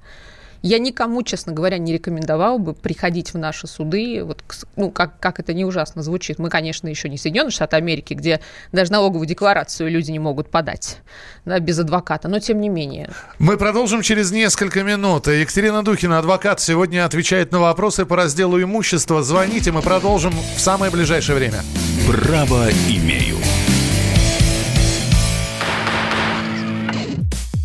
Я 0.63 0.79
никому, 0.79 1.23
честно 1.23 1.53
говоря, 1.53 1.79
не 1.79 1.93
рекомендовал 1.93 2.59
бы 2.59 2.75
приходить 2.75 3.33
в 3.33 3.39
наши 3.39 3.67
суды, 3.67 4.23
вот, 4.25 4.43
ну, 4.77 4.91
как, 4.91 5.19
как 5.19 5.41
это 5.41 5.55
не 5.55 5.65
ужасно 5.65 6.03
звучит. 6.03 6.39
Мы, 6.39 6.51
конечно, 6.51 6.89
еще 6.89 7.09
не 7.09 7.17
Соединенные 7.17 7.51
Штаты 7.51 7.77
Америки, 7.77 8.15
где 8.15 8.41
даже 8.73 8.93
налоговую 8.93 9.27
декларацию 9.27 9.91
люди 9.91 10.11
не 10.11 10.19
могут 10.19 10.51
подать 10.51 10.99
да, 11.45 11.59
без 11.59 11.79
адвоката, 11.79 12.29
но 12.29 12.41
тем 12.41 12.61
не 12.61 12.69
менее. 12.69 13.11
Мы 13.39 13.57
продолжим 13.57 14.03
через 14.03 14.31
несколько 14.31 14.83
минут. 14.83 15.27
Екатерина 15.29 15.83
Духина, 15.83 16.19
адвокат, 16.19 16.61
сегодня 16.61 17.05
отвечает 17.05 17.53
на 17.53 17.61
вопросы 17.61 18.05
по 18.05 18.17
разделу 18.17 18.61
имущества. 18.63 19.23
Звоните, 19.23 19.73
мы 19.73 19.83
продолжим 19.83 20.35
в 20.57 20.61
самое 20.61 20.93
ближайшее 20.93 21.37
время. 21.37 21.63
Право 22.07 22.69
имею. 22.89 23.37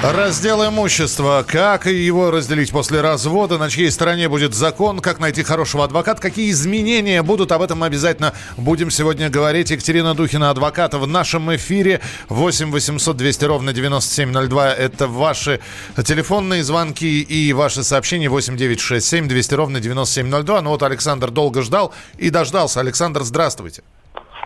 Раздел 0.00 0.64
имущества. 0.64 1.44
Как 1.46 1.86
его 1.86 2.30
разделить 2.30 2.70
после 2.70 3.00
развода? 3.00 3.58
На 3.58 3.68
чьей 3.68 3.90
стороне 3.90 4.28
будет 4.28 4.54
закон? 4.54 5.00
Как 5.00 5.18
найти 5.18 5.42
хорошего 5.42 5.82
адвоката? 5.82 6.22
Какие 6.22 6.52
изменения 6.52 7.20
будут? 7.24 7.50
Об 7.50 7.62
этом 7.62 7.82
обязательно 7.82 8.32
будем 8.56 8.92
сегодня 8.92 9.28
говорить. 9.28 9.72
Екатерина 9.72 10.14
Духина, 10.14 10.50
адвокат, 10.50 10.94
в 10.94 11.04
нашем 11.08 11.52
эфире. 11.56 12.00
8 12.28 12.70
800 12.70 13.16
200 13.16 13.44
ровно 13.46 13.72
9702. 13.72 14.72
Это 14.72 15.08
ваши 15.08 15.58
телефонные 16.04 16.62
звонки 16.62 17.20
и 17.20 17.52
ваши 17.52 17.82
сообщения. 17.82 18.28
8 18.30 18.56
9 18.56 18.78
6 18.78 19.04
7 19.04 19.26
200 19.26 19.54
ровно 19.54 19.80
9702. 19.80 20.62
Ну 20.62 20.70
вот 20.70 20.84
Александр 20.84 21.32
долго 21.32 21.62
ждал 21.62 21.92
и 22.18 22.30
дождался. 22.30 22.78
Александр, 22.78 23.24
здравствуйте. 23.24 23.82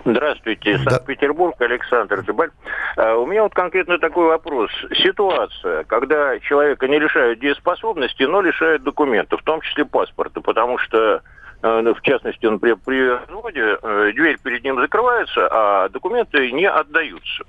Здравствуйте, 0.05 0.79
да. 0.79 0.91
Санкт-Петербург, 0.91 1.61
Александр 1.61 2.23
Дебаль. 2.25 2.51
А, 2.97 3.15
у 3.17 3.27
меня 3.27 3.45
вот 3.45 3.55
конкретно 3.55 3.99
такой 3.99 4.27
вопрос. 4.27 4.71
Ситуация, 4.95 5.85
когда 5.85 6.39
человека 6.41 6.89
не 6.89 6.99
лишают 6.99 7.39
дееспособности, 7.39 8.25
но 8.25 8.41
лишают 8.41 8.83
документов, 8.83 9.41
в 9.41 9.45
том 9.45 9.61
числе 9.61 9.85
паспорта, 9.85 10.41
потому 10.41 10.79
что 10.79 11.23
э, 11.63 11.81
ну, 11.81 11.95
в 11.95 12.03
частности, 12.03 12.47
например, 12.47 12.79
при 12.85 13.09
разводе 13.09 13.79
э, 13.81 14.13
дверь 14.15 14.39
перед 14.43 14.65
ним 14.65 14.81
закрывается, 14.81 15.49
а 15.51 15.89
документы 15.89 16.51
не 16.51 16.69
отдаются. 16.69 17.45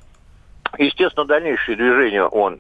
Естественно, 0.77 1.25
дальнейшее 1.25 1.75
движение 1.75 2.25
он 2.25 2.59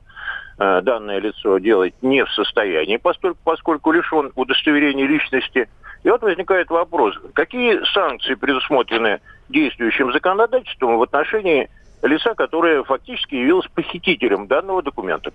э, 0.57 0.81
данное 0.81 1.19
лицо 1.19 1.59
делать 1.59 1.93
не 2.01 2.25
в 2.25 2.31
состоянии, 2.31 2.97
поскольку, 2.97 3.37
поскольку 3.43 3.91
лишен 3.91 4.31
удостоверения 4.35 5.05
личности. 5.05 5.69
И 6.03 6.09
вот 6.09 6.21
возникает 6.21 6.69
вопрос, 6.69 7.15
какие 7.33 7.81
санкции 7.93 8.35
предусмотрены 8.35 9.21
действующим 9.49 10.11
законодательством 10.11 10.97
в 10.97 11.03
отношении 11.03 11.69
лица, 12.01 12.33
которое 12.35 12.83
фактически 12.83 13.35
явилось 13.35 13.67
похитителем 13.73 14.47
данного 14.47 14.81
документа. 14.81 15.31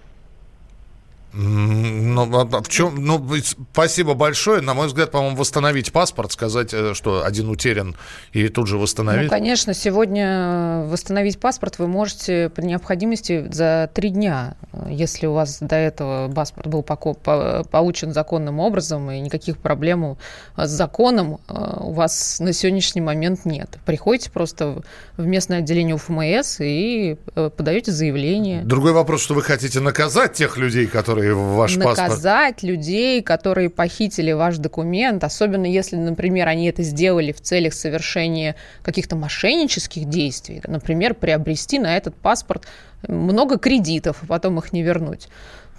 Ну, 1.32 2.36
а, 2.36 2.48
а 2.50 2.62
в 2.62 2.68
чем, 2.68 3.04
ну, 3.04 3.24
спасибо 3.72 4.14
большое. 4.14 4.62
На 4.62 4.74
мой 4.74 4.86
взгляд, 4.86 5.10
по-моему, 5.10 5.36
восстановить 5.36 5.92
паспорт, 5.92 6.32
сказать, 6.32 6.72
э, 6.72 6.94
что 6.94 7.24
один 7.24 7.50
утерян, 7.50 7.96
и 8.32 8.48
тут 8.48 8.66
же 8.66 8.78
восстановить. 8.78 9.24
Ну, 9.24 9.28
конечно, 9.28 9.74
сегодня 9.74 10.84
восстановить 10.86 11.38
паспорт 11.38 11.78
вы 11.78 11.86
можете 11.86 12.48
при 12.48 12.64
необходимости 12.64 13.46
за 13.50 13.90
три 13.92 14.10
дня, 14.10 14.56
если 14.88 15.26
у 15.26 15.34
вас 15.34 15.58
до 15.60 15.76
этого 15.76 16.32
паспорт 16.32 16.68
был 16.68 16.82
получен 16.82 18.12
законным 18.12 18.58
образом, 18.58 19.10
и 19.10 19.20
никаких 19.20 19.58
проблем 19.58 20.16
с 20.56 20.70
законом 20.70 21.40
э, 21.48 21.76
у 21.80 21.92
вас 21.92 22.40
на 22.40 22.52
сегодняшний 22.52 23.00
момент 23.00 23.44
нет. 23.44 23.78
Приходите 23.84 24.30
просто 24.30 24.82
в 25.16 25.26
местное 25.26 25.58
отделение 25.58 25.94
УФМС 25.96 26.60
и 26.60 27.16
э, 27.34 27.50
подаете 27.54 27.92
заявление. 27.92 28.62
Другой 28.62 28.92
вопрос, 28.92 29.20
что 29.22 29.34
вы 29.34 29.42
хотите 29.42 29.80
наказать 29.80 30.32
тех 30.34 30.56
людей, 30.56 30.86
которые 30.86 31.17
которые 31.18 31.34
в 31.34 31.56
ваш 31.56 31.76
наказать 31.76 32.56
паспорт? 32.56 32.62
Людей, 32.62 33.22
которые 33.22 33.70
похитили 33.70 34.32
ваш 34.32 34.58
документ, 34.58 35.24
особенно 35.24 35.66
если, 35.66 35.96
например, 35.96 36.48
они 36.48 36.66
это 36.66 36.82
сделали 36.82 37.32
в 37.32 37.40
целях 37.40 37.74
совершения 37.74 38.56
каких-то 38.82 39.16
мошеннических 39.16 40.08
действий, 40.08 40.62
например, 40.66 41.14
приобрести 41.14 41.78
на 41.78 41.96
этот 41.96 42.14
паспорт 42.14 42.66
много 43.06 43.58
кредитов, 43.58 44.18
а 44.22 44.26
потом 44.26 44.58
их 44.58 44.72
не 44.72 44.82
вернуть 44.82 45.28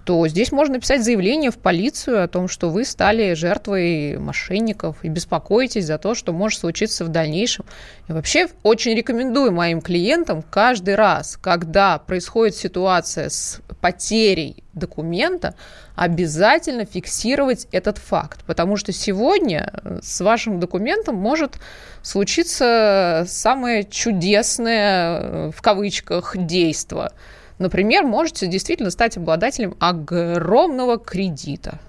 то 0.10 0.28
здесь 0.28 0.51
можно 0.51 0.74
написать 0.74 1.04
заявление 1.04 1.51
в 1.51 1.60
полицию 1.60 2.24
о 2.24 2.28
том, 2.28 2.48
что 2.48 2.72
вы 2.72 2.84
стали 2.84 3.36
жертвой 3.36 4.18
мошенников 4.18 4.98
и 5.04 5.08
беспокоитесь 5.08 5.86
за 5.86 6.00
то, 6.00 6.16
что 6.16 6.34
может 6.34 6.62
случиться 6.62 7.06
в 7.06 7.10
дальнейшем. 7.10 7.63
И 8.08 8.13
вообще 8.13 8.48
очень 8.63 8.96
рекомендую 8.96 9.51
моим 9.51 9.82
клиентам 9.82 10.42
каждый 10.42 10.96
раз, 10.96 11.38
когда 11.39 12.00
происходит 12.00 12.56
ситуация 12.56 13.30
с 13.30 13.62
потерей 13.82 14.63
документа, 14.74 15.54
обязательно 15.96 16.86
фиксировать 16.86 17.68
этот 17.72 18.00
факт, 18.00 18.44
потому 18.48 18.78
что 18.78 18.92
сегодня 18.92 20.00
с 20.01 20.22
вашим 20.22 20.60
документом 20.60 21.18
может 21.18 21.60
случиться 22.01 23.25
самое 23.28 23.84
чудесное, 23.84 25.51
в 25.51 25.62
кавычках, 25.62 26.36
действие– 26.36 27.12
например, 27.60 28.04
можете 28.04 28.48
действительно 28.48 28.89
стать 28.92 29.18
обладателем 29.18 29.75
огромного 29.80 30.98
кредита. 30.98 31.80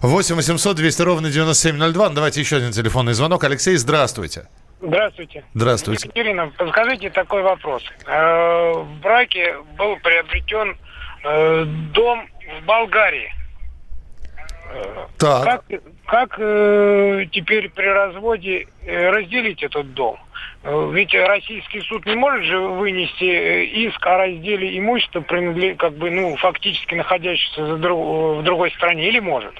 8 0.00 0.36
800 0.36 0.76
200 0.76 1.02
ровно 1.02 1.30
9702. 1.30 2.08
Ну, 2.08 2.14
давайте 2.14 2.40
еще 2.40 2.56
один 2.56 2.72
телефонный 2.72 3.12
звонок. 3.14 3.44
Алексей, 3.44 3.76
здравствуйте. 3.76 4.46
Здравствуйте. 4.80 5.44
Здравствуйте. 5.54 6.06
Екатерина, 6.06 6.52
подскажите 6.56 7.10
такой 7.10 7.42
вопрос. 7.42 7.82
Э, 8.06 8.72
В 8.74 9.00
браке 9.02 9.56
был 9.76 9.96
приобретен 9.96 10.76
э, 11.24 11.64
дом 11.92 12.28
в 12.60 12.64
Болгарии. 12.64 13.32
Так. 15.18 15.44
Как, 15.44 15.64
как 16.06 16.34
э, 16.38 17.26
теперь 17.32 17.70
при 17.70 17.86
разводе 17.86 18.68
э, 18.82 19.10
разделить 19.10 19.62
этот 19.62 19.94
дом? 19.94 20.16
Э, 20.62 20.90
Ведь 20.92 21.12
российский 21.14 21.80
суд 21.82 22.06
не 22.06 22.14
может 22.14 22.44
же 22.44 22.58
вынести 22.58 23.24
э, 23.24 23.64
иск 23.64 24.06
о 24.06 24.18
разделе 24.18 24.78
имущества, 24.78 25.20
как 25.20 25.94
бы, 25.94 26.10
ну, 26.10 26.36
фактически 26.36 26.94
находящегося 26.94 27.74
в 27.74 28.42
другой 28.42 28.70
стране, 28.72 29.08
или 29.08 29.18
может? 29.18 29.54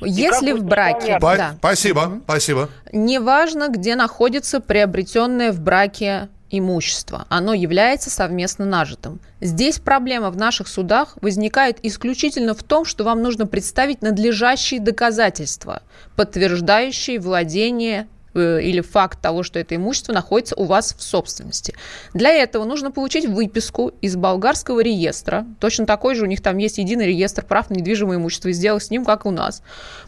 Если 0.00 0.52
в 0.52 0.64
браке, 0.64 1.18
да, 1.20 1.54
Спасибо, 1.58 2.20
спасибо. 2.24 2.68
неважно, 2.92 3.68
где 3.68 3.94
находится 3.94 4.60
приобретенное 4.60 5.52
в 5.52 5.60
браке 5.60 6.28
имущество, 6.52 7.26
оно 7.28 7.54
является 7.54 8.10
совместно 8.10 8.64
нажитым. 8.64 9.20
Здесь 9.40 9.78
проблема 9.78 10.30
в 10.30 10.36
наших 10.36 10.68
судах 10.68 11.16
возникает 11.20 11.78
исключительно 11.82 12.54
в 12.54 12.62
том, 12.62 12.84
что 12.84 13.04
вам 13.04 13.22
нужно 13.22 13.46
представить 13.46 14.02
надлежащие 14.02 14.78
доказательства, 14.78 15.82
подтверждающие 16.14 17.18
владение 17.18 18.06
э, 18.34 18.60
или 18.62 18.82
факт 18.82 19.20
того, 19.20 19.42
что 19.42 19.58
это 19.58 19.74
имущество 19.74 20.12
находится 20.12 20.54
у 20.56 20.64
вас 20.64 20.94
в 20.96 21.02
собственности. 21.02 21.74
Для 22.12 22.30
этого 22.30 22.64
нужно 22.64 22.90
получить 22.90 23.26
выписку 23.26 23.92
из 24.02 24.14
болгарского 24.14 24.80
реестра. 24.80 25.46
Точно 25.58 25.86
такой 25.86 26.14
же 26.14 26.24
у 26.24 26.26
них 26.26 26.42
там 26.42 26.58
есть 26.58 26.78
единый 26.78 27.06
реестр 27.06 27.44
прав 27.44 27.70
на 27.70 27.74
недвижимое 27.74 28.18
имущество 28.18 28.48
и 28.48 28.52
сделать 28.52 28.84
с 28.84 28.90
ним, 28.90 29.04
как 29.04 29.24
у 29.24 29.30
нас. 29.30 29.62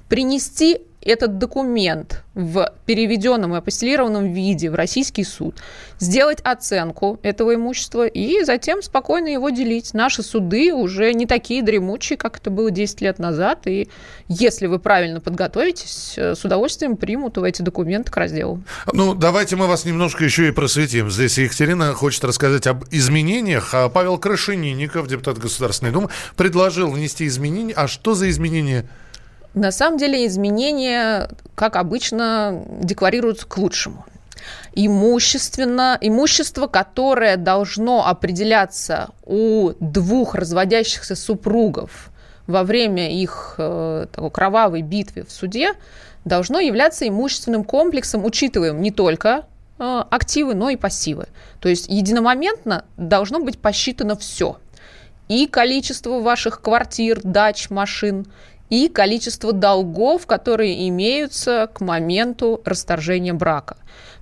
Принести 0.09 0.83
этот 1.05 1.39
документ 1.39 2.25
в 2.35 2.73
переведенном 2.87 3.55
и 3.55 3.59
апостелированном 3.59 4.33
виде 4.33 4.71
в 4.71 4.75
российский 4.75 5.25
суд, 5.25 5.57
сделать 5.99 6.41
оценку 6.43 7.21
этого 7.23 7.55
имущества 7.55 8.07
и 8.07 8.43
затем 8.43 8.83
спокойно 8.83 9.29
его 9.29 9.51
делить. 9.51 9.95
Наши 9.95 10.23
суды 10.23 10.75
уже 10.75 11.13
не 11.15 11.27
такие 11.27 11.63
дремучие, 11.63 12.17
как 12.17 12.39
это 12.39 12.51
было 12.51 12.71
10 12.71 13.01
лет 13.03 13.19
назад, 13.19 13.67
и 13.67 13.89
если 14.29 14.67
вы 14.67 14.79
правильно 14.79 15.21
подготовитесь, 15.21 16.15
э, 16.17 16.35
с 16.35 16.45
удовольствием 16.45 16.97
примут 16.97 17.39
эти 17.39 17.63
документы 17.63 18.11
к 18.11 18.17
разделу. 18.17 18.63
Ну, 18.93 19.15
давайте 19.15 19.57
мы 19.57 19.67
вас 19.67 19.85
немножко 19.85 20.25
еще 20.25 20.49
и 20.49 20.51
просветим. 20.51 21.11
Здесь 21.11 21.39
Екатерина 21.39 21.93
хочет 21.95 22.25
рассказать 22.25 22.67
об 22.67 22.85
изменениях. 22.91 23.75
А 23.75 23.89
Павел 23.89 24.19
Крашенинников, 24.19 25.09
депутат 25.09 25.39
Государственной 25.39 25.93
Думы, 25.93 26.09
предложил 26.37 26.91
внести 26.91 27.27
изменения. 27.27 27.75
А 27.75 27.89
что 27.89 28.15
за 28.15 28.31
изменения? 28.31 28.89
На 29.55 29.71
самом 29.71 29.99
деле 29.99 30.27
изменения, 30.27 31.29
как 31.55 31.77
обычно, 31.77 32.65
декларируются 32.81 33.47
к 33.47 33.57
лучшему. 33.57 34.05
Имущественно, 34.75 35.97
имущество, 36.01 36.67
которое 36.67 37.37
должно 37.37 38.07
определяться 38.07 39.11
у 39.25 39.73
двух 39.79 40.35
разводящихся 40.35 41.15
супругов 41.15 42.11
во 42.47 42.65
время 42.65 43.11
их 43.11 43.55
э, 43.59 44.07
такой 44.13 44.31
кровавой 44.31 44.83
битвы 44.83 45.23
в 45.23 45.31
суде, 45.31 45.75
должно 46.25 46.59
являться 46.59 47.09
имущественным 47.09 47.65
комплексом, 47.65 48.25
учитываем 48.25 48.83
не 48.83 48.91
только 48.91 49.47
э, 49.79 50.05
активы, 50.11 50.55
но 50.55 50.69
и 50.69 50.77
пассивы. 50.77 51.29
То 51.61 51.69
есть 51.69 51.87
единомоментно 51.89 52.85
должно 52.97 53.39
быть 53.39 53.59
посчитано 53.59 54.17
все. 54.17 54.59
И 55.29 55.47
количество 55.47 56.21
ваших 56.21 56.61
квартир, 56.61 57.21
дач, 57.23 57.71
машин, 57.71 58.27
и 58.71 58.89
количество 58.89 59.53
долгов, 59.53 60.27
которые 60.27 60.89
имеются 60.89 61.69
к 61.73 61.81
моменту 61.81 62.61
расторжения 62.65 63.35
брака. 63.35 63.77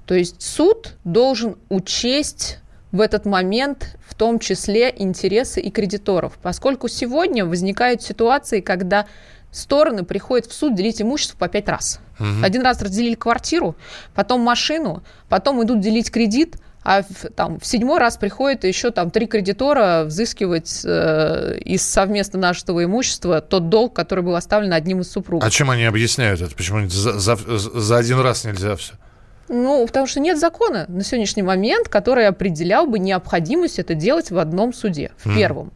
То 0.06 0.14
есть 0.14 0.42
суд 0.42 0.94
должен 1.04 1.56
учесть 1.68 2.58
в 2.90 3.00
этот 3.00 3.24
момент 3.24 3.96
в 4.06 4.14
том 4.14 4.38
числе 4.38 4.92
интересы 4.94 5.60
и 5.60 5.70
кредиторов, 5.70 6.38
поскольку 6.42 6.88
сегодня 6.88 7.46
возникают 7.46 8.02
ситуации, 8.02 8.60
когда 8.60 9.06
стороны 9.50 10.04
приходят 10.04 10.46
в 10.46 10.52
суд 10.52 10.74
делить 10.74 11.00
имущество 11.00 11.36
по 11.38 11.48
пять 11.48 11.68
раз. 11.68 12.00
Один 12.42 12.62
раз 12.62 12.82
разделили 12.82 13.14
квартиру, 13.14 13.74
потом 14.14 14.42
машину, 14.42 15.02
потом 15.28 15.62
идут 15.64 15.80
делить 15.80 16.10
кредит, 16.10 16.56
а 16.84 17.02
в, 17.02 17.30
там, 17.34 17.60
в 17.60 17.66
седьмой 17.66 17.98
раз 17.98 18.16
приходит 18.16 18.64
еще 18.64 18.90
там 18.90 19.10
три 19.10 19.26
кредитора 19.26 20.04
взыскивать 20.04 20.82
э, 20.84 21.58
из 21.64 21.82
совместно 21.82 22.38
нашего 22.38 22.84
имущества 22.84 23.40
тот 23.40 23.68
долг, 23.68 23.94
который 23.94 24.24
был 24.24 24.34
оставлен 24.34 24.72
одним 24.72 25.00
из 25.00 25.10
супругов. 25.10 25.46
А 25.46 25.50
чем 25.50 25.70
они 25.70 25.84
объясняют 25.84 26.40
это? 26.40 26.54
Почему 26.54 26.88
за, 26.88 27.18
за, 27.18 27.36
за 27.36 27.96
один 27.96 28.20
раз 28.20 28.44
нельзя 28.44 28.76
все? 28.76 28.94
Ну, 29.48 29.86
потому 29.86 30.06
что 30.06 30.20
нет 30.20 30.38
закона 30.38 30.86
на 30.88 31.04
сегодняшний 31.04 31.42
момент, 31.42 31.88
который 31.88 32.26
определял 32.26 32.86
бы 32.86 32.98
необходимость 32.98 33.78
это 33.78 33.94
делать 33.94 34.30
в 34.30 34.38
одном 34.38 34.72
суде, 34.72 35.12
в 35.18 35.34
первом. 35.34 35.72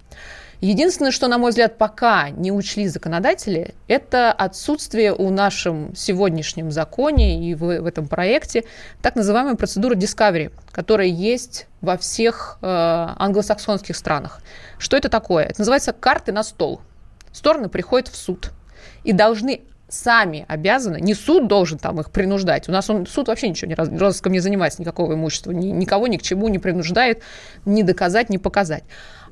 Единственное, 0.60 1.10
что, 1.10 1.28
на 1.28 1.38
мой 1.38 1.50
взгляд, 1.50 1.76
пока 1.78 2.30
не 2.30 2.50
учли 2.50 2.88
законодатели, 2.88 3.74
это 3.88 4.32
отсутствие 4.32 5.12
у 5.14 5.30
нашем 5.30 5.94
сегодняшнем 5.94 6.70
законе 6.70 7.48
и 7.48 7.54
в, 7.54 7.80
в 7.80 7.86
этом 7.86 8.08
проекте 8.08 8.64
так 9.02 9.16
называемой 9.16 9.56
процедуры 9.56 9.96
discovery, 9.96 10.52
которая 10.72 11.08
есть 11.08 11.66
во 11.80 11.96
всех 11.98 12.58
э, 12.62 12.66
англосаксонских 12.66 13.96
странах. 13.96 14.40
Что 14.78 14.96
это 14.96 15.08
такое? 15.08 15.44
Это 15.44 15.60
называется 15.60 15.92
карты 15.92 16.32
на 16.32 16.42
стол. 16.42 16.80
Стороны 17.32 17.68
приходят 17.68 18.08
в 18.08 18.16
суд 18.16 18.50
и 19.04 19.12
должны 19.12 19.60
сами 19.88 20.44
обязаны, 20.48 21.00
не 21.00 21.14
суд 21.14 21.46
должен 21.46 21.78
там 21.78 22.00
их 22.00 22.10
принуждать. 22.10 22.68
У 22.68 22.72
нас 22.72 22.90
он, 22.90 23.06
суд 23.06 23.28
вообще 23.28 23.48
ничего 23.48 23.68
не 23.68 23.74
раз- 23.74 23.88
розыском 23.88 24.32
не 24.32 24.40
занимается, 24.40 24.80
никакого 24.80 25.14
имущества, 25.14 25.52
ни- 25.52 25.66
никого 25.66 26.08
ни 26.08 26.16
к 26.16 26.22
чему 26.22 26.48
не 26.48 26.58
принуждает, 26.58 27.22
ни 27.64 27.82
доказать, 27.82 28.28
ни 28.28 28.36
показать. 28.36 28.82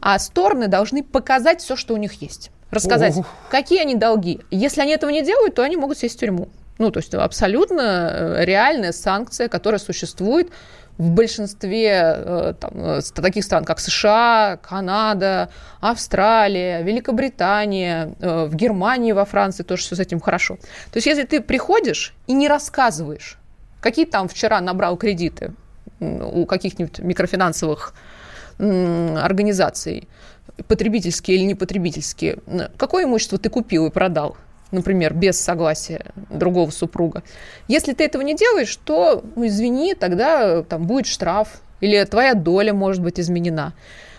А 0.05 0.19
стороны 0.19 0.69
должны 0.69 1.03
показать 1.03 1.63
все, 1.63 1.77
что 1.77 1.95
у 1.95 1.97
них 1.97 2.21
есть. 2.21 2.51
Рассказать, 2.71 3.17
Ох. 3.17 3.27
какие 3.49 3.81
они 3.81 3.95
долги. 3.95 4.41
Если 4.51 4.83
они 4.83 4.93
этого 4.93 5.09
не 5.09 5.23
делают, 5.23 5.55
то 5.55 5.63
они 5.63 5.79
могут 5.79 5.97
сесть 5.97 6.19
в 6.19 6.21
тюрьму. 6.21 6.51
Ну, 6.77 6.91
то 6.91 6.99
есть 6.99 7.15
абсолютно 7.15 8.11
э, 8.13 8.45
реальная 8.45 8.93
санкция, 8.93 9.49
которая 9.49 9.79
существует 9.79 10.51
в 10.99 11.09
большинстве 11.09 12.17
э, 12.17 12.55
там, 12.61 12.73
э, 12.75 13.01
таких 13.15 13.45
стран, 13.45 13.65
как 13.65 13.81
США, 13.81 14.59
Канада, 14.63 15.49
Австралия, 15.81 16.83
Великобритания, 16.83 18.13
в 18.19 18.55
Германии, 18.55 19.13
во 19.13 19.25
Франции 19.25 19.63
тоже 19.63 19.85
все 19.85 19.97
с 19.97 20.01
этим 20.01 20.21
хорошо. 20.21 20.57
То 20.93 20.99
есть 20.99 21.07
если 21.07 21.23
ты 21.23 21.41
приходишь 21.41 22.13
и 22.27 22.35
не 22.35 22.47
рассказываешь, 22.49 23.39
какие 23.81 24.05
там 24.05 24.29
вчера 24.29 24.61
набрал 24.61 24.99
кредиты 24.99 25.55
у 25.99 26.45
каких-нибудь 26.45 26.99
микрофинансовых 26.99 27.95
организаций, 28.59 30.09
потребительские 30.69 31.39
или 31.39 31.45
не 31.45 31.55
потребительские, 31.55 32.39
м, 32.47 32.63
какое 32.77 33.05
имущество 33.05 33.39
ты 33.39 33.49
купил 33.49 33.87
и 33.87 33.91
продал, 33.91 34.37
например, 34.71 35.15
без 35.15 35.41
согласия 35.41 36.07
другого 36.31 36.71
супруга. 36.71 37.23
Если 37.69 37.93
ты 37.93 38.05
этого 38.05 38.23
не 38.23 38.35
делаешь, 38.35 38.77
то, 38.85 39.25
ну, 39.37 39.47
извини, 39.47 39.95
тогда 39.95 40.63
там 40.63 40.87
будет 40.87 41.07
штраф 41.07 41.61
или 41.81 42.03
твоя 42.05 42.35
доля 42.35 42.73
может 42.73 43.03
быть 43.03 43.21
изменена. 43.21 43.75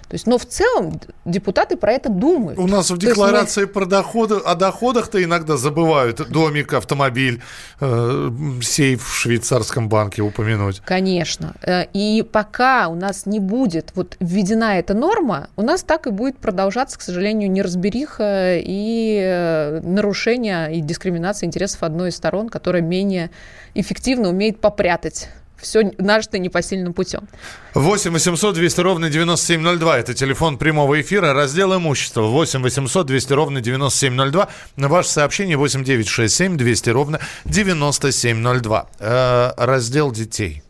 То 0.07 0.13
есть, 0.13 0.27
но 0.27 0.37
в 0.37 0.45
целом 0.45 0.99
депутаты 1.25 1.77
про 1.77 1.93
это 1.93 2.09
думают. 2.09 2.59
У 2.59 2.67
нас 2.67 2.89
в 2.91 2.93
есть 2.93 3.03
мы- 3.03 3.09
декларации 3.09 3.65
про 3.65 3.85
доходы, 3.85 4.35
о 4.35 4.53
доходах-то 4.55 5.23
иногда 5.23 5.57
забывают 5.57 6.29
домик, 6.29 6.73
автомобиль, 6.73 7.41
э, 7.79 8.29
сейф 8.61 9.03
в 9.07 9.15
швейцарском 9.15 9.89
банке 9.89 10.21
упомянуть. 10.21 10.81
Конечно. 10.85 11.55
Э, 11.63 11.85
И 11.93 12.23
пока 12.29 12.87
у 12.87 12.95
нас 12.95 13.25
не 13.25 13.39
будет 13.39 13.91
вот 13.95 14.15
введена 14.19 14.77
эта 14.77 14.93
норма, 14.93 15.47
у 15.55 15.61
нас 15.63 15.81
так 15.83 16.05
и 16.07 16.11
будет 16.11 16.37
продолжаться, 16.37 16.99
к 16.99 17.01
сожалению, 17.01 17.49
неразбериха 17.51 18.57
и 18.57 19.19
э, 19.23 19.79
нарушение 19.81 20.75
и 20.75 20.81
дискриминация 20.81 21.47
интересов 21.47 21.81
одной 21.83 22.09
из 22.09 22.15
сторон, 22.15 22.49
которая 22.49 22.81
менее 22.83 23.31
эффективно 23.73 24.29
умеет 24.29 24.59
попрятать 24.59 25.29
все 25.65 25.91
нажитое 25.97 26.39
непосильным 26.39 26.93
путем. 26.93 27.27
8 27.73 28.11
800 28.11 28.55
200 28.55 28.79
ровно 28.81 29.09
9702. 29.09 29.97
Это 29.97 30.13
телефон 30.13 30.57
прямого 30.57 31.01
эфира. 31.01 31.33
Раздел 31.33 31.75
имущества. 31.75 32.21
8 32.21 32.61
800 32.61 33.05
200 33.05 33.33
ровно 33.33 33.61
9702. 33.61 34.47
На 34.77 34.87
ваше 34.87 35.09
сообщение 35.09 35.57
8 35.57 35.83
967 35.83 36.57
200 36.57 36.89
ровно 36.89 37.19
9702. 37.45 38.87
Э, 38.99 39.51
раздел 39.57 40.11
детей. 40.11 40.61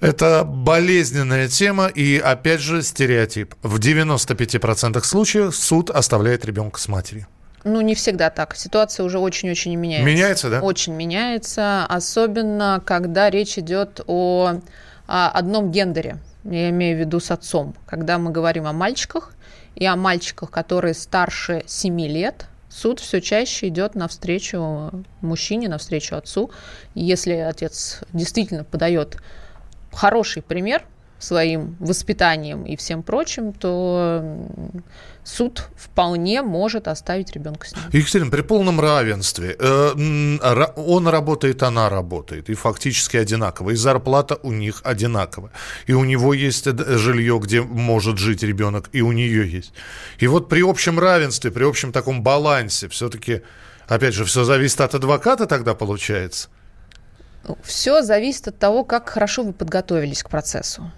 Это 0.00 0.44
болезненная 0.44 1.48
тема 1.48 1.86
и, 1.86 2.18
опять 2.18 2.60
же, 2.60 2.82
стереотип. 2.82 3.54
В 3.62 3.78
95% 3.78 5.02
случаев 5.04 5.56
суд 5.56 5.90
оставляет 5.90 6.44
ребенка 6.44 6.80
с 6.80 6.88
матерью. 6.88 7.26
Ну, 7.64 7.80
не 7.80 7.94
всегда 7.94 8.30
так. 8.30 8.54
Ситуация 8.56 9.04
уже 9.04 9.18
очень-очень 9.18 9.74
меняется. 9.74 10.06
Меняется, 10.06 10.50
да? 10.50 10.60
Очень 10.60 10.94
меняется, 10.94 11.86
особенно 11.86 12.82
когда 12.84 13.30
речь 13.30 13.58
идет 13.58 14.02
о, 14.06 14.60
о 15.06 15.28
одном 15.30 15.72
гендере. 15.72 16.18
Я 16.44 16.68
имею 16.70 16.96
в 16.98 17.00
виду 17.00 17.20
с 17.20 17.30
отцом. 17.30 17.74
Когда 17.86 18.18
мы 18.18 18.30
говорим 18.30 18.66
о 18.66 18.72
мальчиках 18.74 19.32
и 19.74 19.86
о 19.86 19.96
мальчиках, 19.96 20.50
которые 20.50 20.92
старше 20.92 21.64
7 21.66 22.00
лет, 22.02 22.46
суд 22.68 23.00
все 23.00 23.22
чаще 23.22 23.68
идет 23.68 23.94
навстречу 23.94 25.04
мужчине, 25.22 25.70
навстречу 25.70 26.16
отцу. 26.16 26.50
Если 26.94 27.32
отец 27.32 28.00
действительно 28.12 28.64
подает 28.64 29.16
хороший 29.90 30.42
пример 30.42 30.84
своим 31.24 31.76
воспитанием 31.80 32.64
и 32.64 32.76
всем 32.76 33.02
прочим, 33.02 33.52
то 33.52 34.22
суд 35.24 35.68
вполне 35.76 36.42
может 36.42 36.86
оставить 36.86 37.32
ребенка 37.32 37.66
с 37.66 37.74
ним. 37.74 37.82
Екатерина, 37.92 38.30
при 38.30 38.42
полном 38.42 38.80
равенстве 38.80 39.56
э, 39.58 40.68
он 40.76 41.08
работает, 41.08 41.62
она 41.62 41.88
работает, 41.88 42.50
и 42.50 42.54
фактически 42.54 43.16
одинаково, 43.16 43.70
и 43.70 43.74
зарплата 43.74 44.38
у 44.42 44.52
них 44.52 44.82
одинаковая, 44.84 45.50
и 45.86 45.92
у 45.92 46.04
него 46.04 46.34
есть 46.34 46.66
жилье, 46.66 47.40
где 47.42 47.62
может 47.62 48.18
жить 48.18 48.42
ребенок, 48.42 48.90
и 48.92 49.00
у 49.00 49.12
нее 49.12 49.50
есть. 49.50 49.72
И 50.18 50.26
вот 50.26 50.48
при 50.48 50.62
общем 50.62 50.98
равенстве, 50.98 51.50
при 51.50 51.64
общем 51.64 51.90
таком 51.90 52.22
балансе, 52.22 52.88
все-таки, 52.88 53.40
опять 53.88 54.14
же, 54.14 54.24
все 54.24 54.44
зависит 54.44 54.80
от 54.80 54.94
адвоката 54.94 55.46
тогда 55.46 55.74
получается? 55.74 56.48
Все 57.62 58.02
зависит 58.02 58.48
от 58.48 58.58
того, 58.58 58.84
как 58.84 59.08
хорошо 59.08 59.42
вы 59.42 59.52
подготовились 59.52 60.22
к 60.22 60.30
процессу. 60.30 60.90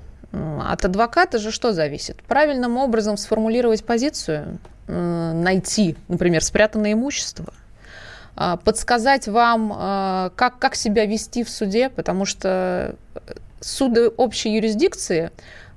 От 0.64 0.84
адвоката 0.84 1.38
же 1.38 1.50
что 1.50 1.72
зависит? 1.72 2.22
Правильным 2.24 2.76
образом 2.76 3.16
сформулировать 3.16 3.84
позицию, 3.84 4.58
найти, 4.88 5.96
например, 6.08 6.42
спрятанное 6.42 6.92
имущество, 6.92 7.52
а, 8.36 8.56
подсказать 8.56 9.26
вам, 9.26 9.72
а, 9.74 10.30
как, 10.36 10.58
как 10.58 10.74
себя 10.74 11.06
вести 11.06 11.42
в 11.42 11.50
суде, 11.50 11.88
потому 11.88 12.24
что 12.24 12.94
суды 13.60 14.08
общей 14.08 14.54
юрисдикции, 14.54 15.30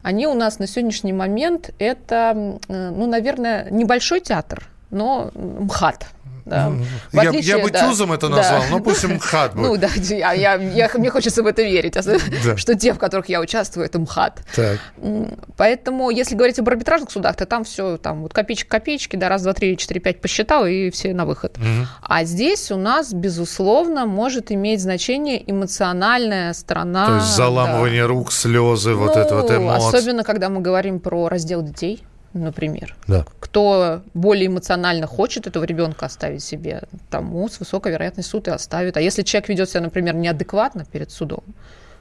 они 0.04 0.28
у 0.28 0.34
нас 0.34 0.60
на 0.60 0.68
сегодняшний 0.68 1.14
момент 1.14 1.72
это, 1.80 2.60
ну, 2.68 3.08
наверное, 3.08 3.70
небольшой 3.70 4.20
театр, 4.20 4.68
но 4.92 5.32
МХАТ, 5.34 6.06
да. 6.50 6.72
Я, 7.14 7.30
отличие, 7.30 7.58
я 7.58 7.64
бы 7.64 7.70
да, 7.70 7.88
тюзом 7.88 8.12
это 8.12 8.28
назвал, 8.28 8.62
да. 8.62 8.68
но 8.72 8.80
пусть 8.80 9.04
МХАТ 9.04 9.56
будет. 9.56 9.68
Ну 9.68 9.78
да, 9.78 9.88
я, 9.96 10.34
я, 10.34 10.56
я, 10.56 10.90
мне 10.96 11.10
хочется 11.10 11.44
в 11.44 11.48
это 11.48 11.62
верить, 11.62 11.94
да. 11.94 12.58
что 12.58 12.76
те, 12.76 12.94
в 12.94 12.98
которых 12.98 13.30
я 13.30 13.40
участвую, 13.40 13.86
это 13.86 14.00
МХАТ. 14.00 14.42
Так. 14.56 14.80
Поэтому, 15.58 16.10
если 16.10 16.36
говорить 16.36 16.60
об 16.60 16.68
арбитражных 16.68 17.12
судах, 17.12 17.36
то 17.36 17.46
там 17.46 17.64
все, 17.64 17.98
там 17.98 18.24
вот 18.24 18.34
копеечка 18.34 18.70
копеечки, 18.70 19.16
да, 19.16 19.30
раз, 19.30 19.44
два, 19.44 19.54
три, 19.54 19.78
четыре, 19.78 20.00
пять 20.00 20.22
посчитал, 20.22 20.66
и 20.66 20.90
все 20.90 21.14
на 21.14 21.26
выход. 21.26 21.58
Угу. 21.58 21.88
А 22.02 22.24
здесь 22.24 22.72
у 22.72 22.78
нас, 22.78 23.14
безусловно, 23.14 24.06
может 24.06 24.52
иметь 24.52 24.82
значение 24.82 25.50
эмоциональная 25.50 26.54
сторона. 26.54 27.08
То 27.08 27.16
есть 27.16 27.36
заламывание 27.36 28.04
да. 28.04 28.08
рук, 28.08 28.32
слезы, 28.32 28.92
ну, 28.92 29.06
вот 29.06 29.16
это 29.16 29.36
вот 29.36 29.52
эмоции. 29.52 29.98
Особенно, 29.98 30.24
когда 30.24 30.50
мы 30.50 30.62
говорим 30.62 31.00
про 31.00 31.30
раздел 31.30 31.62
детей 31.62 32.04
например. 32.34 32.96
Да. 33.08 33.26
Кто 33.40 34.02
более 34.14 34.48
эмоционально 34.48 35.08
хочет 35.08 35.48
этого 35.48 35.64
ребенка 35.64 36.06
оставить 36.06 36.44
себе, 36.44 36.84
тому 37.10 37.48
с 37.50 37.60
высокой 37.60 37.92
вероятностью 37.92 38.32
суд 38.32 38.48
и 38.48 38.52
оставит. 38.52 38.98
А 38.98 39.02
если 39.02 39.24
человек 39.24 39.50
ведет 39.50 39.70
себя, 39.70 39.82
например, 39.82 40.16
неадекватно 40.16 40.86
перед 40.86 41.12
судом, 41.12 41.44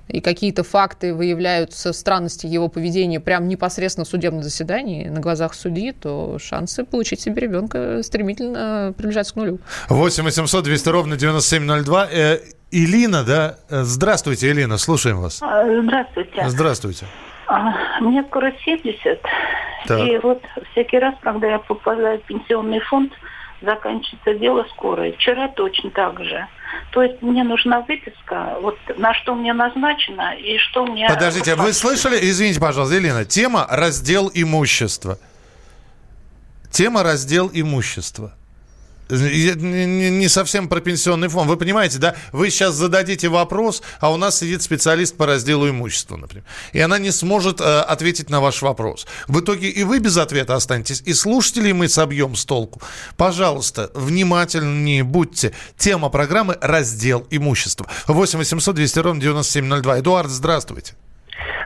и 0.08 0.20
какие-то 0.20 0.64
факты 0.64 1.14
выявляются 1.14 1.92
странности 1.92 2.46
его 2.46 2.68
поведения 2.68 3.20
прямо 3.20 3.46
непосредственно 3.46 4.04
в 4.04 4.08
судебном 4.08 4.42
заседании 4.42 5.08
на 5.08 5.20
глазах 5.20 5.54
судьи, 5.54 5.92
то 5.92 6.38
шансы 6.38 6.84
получить 6.84 7.20
себе 7.20 7.42
ребенка 7.42 8.02
стремительно 8.02 8.94
приближаются 8.96 9.34
к 9.34 9.36
нулю. 9.36 9.58
8 9.88 10.24
800 10.24 10.64
200 10.64 10.88
ровно 10.88 11.16
9702. 11.16 12.08
Э, 12.10 12.38
Илина, 12.70 13.22
да? 13.22 13.56
Э, 13.68 13.82
здравствуйте, 13.82 14.50
Илина, 14.50 14.78
слушаем 14.78 15.20
вас. 15.20 15.40
А, 15.42 15.64
здравствуйте. 15.82 16.48
Здравствуйте. 16.48 17.06
А, 17.48 18.00
мне 18.00 18.22
скоро 18.24 18.52
70. 18.64 19.20
Так. 19.86 20.00
И 20.06 20.18
вот 20.18 20.42
всякий 20.72 20.98
раз, 20.98 21.14
когда 21.22 21.48
я 21.48 21.58
попадаю 21.58 22.20
в 22.20 22.22
пенсионный 22.24 22.80
фонд, 22.80 23.12
заканчивается 23.62 24.34
дело 24.34 24.66
скорое. 24.70 25.12
Вчера 25.12 25.48
точно 25.48 25.90
так 25.90 26.22
же. 26.22 26.46
То 26.92 27.02
есть 27.02 27.22
мне 27.22 27.44
нужна 27.44 27.80
выписка, 27.80 28.58
вот 28.60 28.78
на 28.98 29.14
что 29.14 29.34
мне 29.34 29.52
назначено 29.54 30.34
и 30.34 30.58
что 30.58 30.84
мне... 30.84 31.08
Подождите, 31.08 31.54
вы 31.54 31.72
слышали, 31.72 32.18
извините, 32.20 32.60
пожалуйста, 32.60 32.96
Елена, 32.96 33.24
тема 33.24 33.66
раздел 33.68 34.30
имущества. 34.32 35.18
Тема 36.70 37.02
раздел 37.02 37.50
имущества 37.52 38.37
не 39.08 40.28
совсем 40.28 40.68
про 40.68 40.80
пенсионный 40.80 41.28
фонд. 41.28 41.48
Вы 41.48 41.56
понимаете, 41.56 41.98
да? 41.98 42.14
Вы 42.32 42.50
сейчас 42.50 42.74
зададите 42.74 43.28
вопрос, 43.28 43.82
а 44.00 44.12
у 44.12 44.16
нас 44.16 44.38
сидит 44.38 44.62
специалист 44.62 45.16
по 45.16 45.26
разделу 45.26 45.68
имущества, 45.68 46.16
например. 46.16 46.44
И 46.72 46.80
она 46.80 46.98
не 46.98 47.10
сможет 47.10 47.60
э, 47.60 47.80
ответить 47.80 48.30
на 48.30 48.40
ваш 48.40 48.62
вопрос. 48.62 49.06
В 49.26 49.40
итоге 49.40 49.68
и 49.68 49.84
вы 49.84 49.98
без 49.98 50.16
ответа 50.16 50.54
останетесь, 50.54 51.02
и 51.04 51.14
слушателей 51.14 51.72
мы 51.72 51.88
собьем 51.88 52.34
с 52.36 52.44
толку. 52.44 52.80
Пожалуйста, 53.16 53.90
внимательнее 53.94 55.04
будьте. 55.04 55.52
Тема 55.76 56.08
программы 56.10 56.56
«Раздел 56.60 57.26
имущества». 57.30 57.86
8 58.06 58.38
800 58.38 58.74
200 58.74 58.98
ровно 59.00 59.20
9702. 59.20 60.00
Эдуард, 60.00 60.30
здравствуйте. 60.30 60.94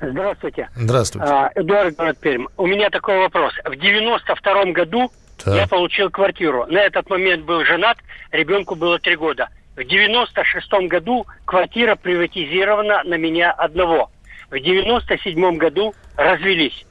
Здравствуйте. 0.00 0.68
Здравствуйте. 0.74 1.28
А, 1.28 1.50
Эдуард, 1.54 1.94
город 1.96 2.18
Пермь. 2.18 2.46
У 2.56 2.66
меня 2.66 2.90
такой 2.90 3.18
вопрос. 3.18 3.52
В 3.64 3.76
92 3.76 4.72
году 4.72 5.10
так. 5.38 5.54
Я 5.54 5.66
получил 5.66 6.10
квартиру. 6.10 6.66
На 6.68 6.78
этот 6.78 7.08
момент 7.10 7.44
был 7.44 7.64
женат, 7.64 7.98
ребенку 8.30 8.74
было 8.74 8.98
три 8.98 9.16
года. 9.16 9.48
В 9.76 9.84
96 9.84 10.70
году 10.88 11.26
квартира 11.44 11.96
приватизирована 11.96 13.02
на 13.04 13.14
меня 13.14 13.50
одного. 13.52 14.10
В 14.50 14.58
97 14.58 15.56
году 15.56 15.94
развелись. 16.16 16.84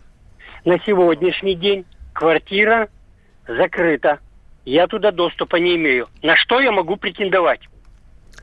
На 0.65 0.80
сегодняшний 0.80 1.56
день 1.56 1.86
квартира 2.13 2.89
закрыта. 3.47 4.19
Я 4.65 4.88
туда 4.88 5.12
доступа 5.12 5.58
не 5.58 5.75
имею. 5.75 6.08
На 6.21 6.36
что 6.36 6.60
я 6.60 6.71
могу 6.71 6.97
претендовать? 6.97 7.62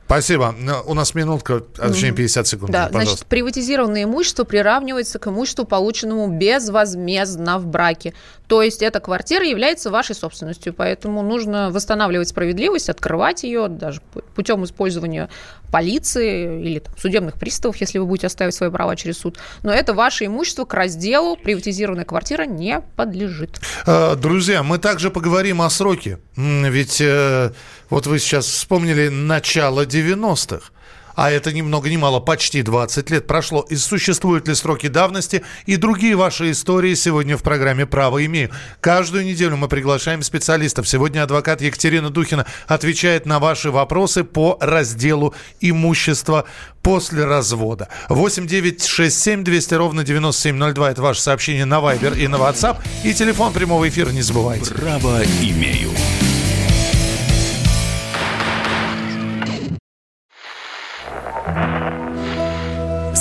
Спасибо. 0.08 0.54
У 0.86 0.94
нас 0.94 1.14
минутка, 1.14 1.60
точнее 1.60 2.12
50 2.12 2.46
секунд. 2.46 2.72
Да, 2.72 2.86
пожалуйста. 2.86 3.10
значит, 3.10 3.26
приватизированное 3.26 4.04
имущество 4.04 4.44
приравнивается 4.44 5.18
к 5.18 5.26
имуществу, 5.26 5.66
полученному 5.66 6.28
безвозмездно 6.28 7.58
в 7.58 7.66
браке. 7.66 8.14
То 8.46 8.62
есть 8.62 8.80
эта 8.80 9.00
квартира 9.00 9.44
является 9.44 9.90
вашей 9.90 10.14
собственностью, 10.14 10.72
поэтому 10.72 11.20
нужно 11.20 11.68
восстанавливать 11.70 12.28
справедливость, 12.28 12.88
открывать 12.88 13.42
ее 13.42 13.68
даже 13.68 14.00
путем 14.34 14.64
использования 14.64 15.28
полиции 15.70 16.62
или 16.62 16.78
там, 16.78 16.94
судебных 16.98 17.34
приставов, 17.34 17.76
если 17.76 17.98
вы 17.98 18.06
будете 18.06 18.26
оставить 18.26 18.54
свои 18.54 18.70
права 18.70 18.96
через 18.96 19.18
суд. 19.18 19.38
Но 19.62 19.72
это 19.72 19.94
ваше 19.94 20.26
имущество 20.26 20.64
к 20.64 20.74
разделу 20.74 21.36
приватизированная 21.36 22.04
квартира 22.04 22.44
не 22.44 22.80
подлежит. 22.96 23.60
А, 23.86 24.16
друзья, 24.16 24.62
мы 24.62 24.78
также 24.78 25.10
поговорим 25.10 25.62
о 25.62 25.70
сроке. 25.70 26.18
Ведь 26.36 27.00
э, 27.00 27.52
вот 27.90 28.06
вы 28.06 28.18
сейчас 28.18 28.46
вспомнили 28.46 29.08
начало 29.08 29.84
90-х 29.84 30.70
а 31.18 31.32
это 31.32 31.52
ни 31.52 31.62
много 31.62 31.90
ни 31.90 31.96
мало, 31.96 32.20
почти 32.20 32.62
20 32.62 33.10
лет 33.10 33.26
прошло. 33.26 33.66
И 33.68 33.74
существуют 33.74 34.46
ли 34.46 34.54
сроки 34.54 34.86
давности 34.86 35.42
и 35.66 35.74
другие 35.74 36.14
ваши 36.14 36.52
истории 36.52 36.94
сегодня 36.94 37.36
в 37.36 37.42
программе 37.42 37.86
«Право 37.86 38.24
имею». 38.24 38.50
Каждую 38.80 39.24
неделю 39.24 39.56
мы 39.56 39.66
приглашаем 39.66 40.22
специалистов. 40.22 40.88
Сегодня 40.88 41.24
адвокат 41.24 41.60
Екатерина 41.60 42.10
Духина 42.10 42.46
отвечает 42.68 43.26
на 43.26 43.40
ваши 43.40 43.72
вопросы 43.72 44.22
по 44.22 44.58
разделу 44.60 45.34
имущества 45.60 46.44
после 46.82 47.24
развода. 47.24 47.88
8 48.08 48.46
9 48.46 48.84
6 48.84 49.20
7 49.20 49.42
200 49.42 49.74
ровно 49.74 50.04
9702. 50.04 50.90
Это 50.92 51.02
ваше 51.02 51.20
сообщение 51.20 51.64
на 51.64 51.80
Viber 51.80 52.16
и 52.16 52.28
на 52.28 52.36
WhatsApp. 52.36 52.76
И 53.02 53.12
телефон 53.12 53.52
прямого 53.52 53.88
эфира 53.88 54.10
не 54.10 54.22
забывайте. 54.22 54.72
Право 54.72 55.24
имею. 55.42 55.90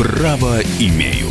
Право 0.00 0.60
имею. 0.78 1.26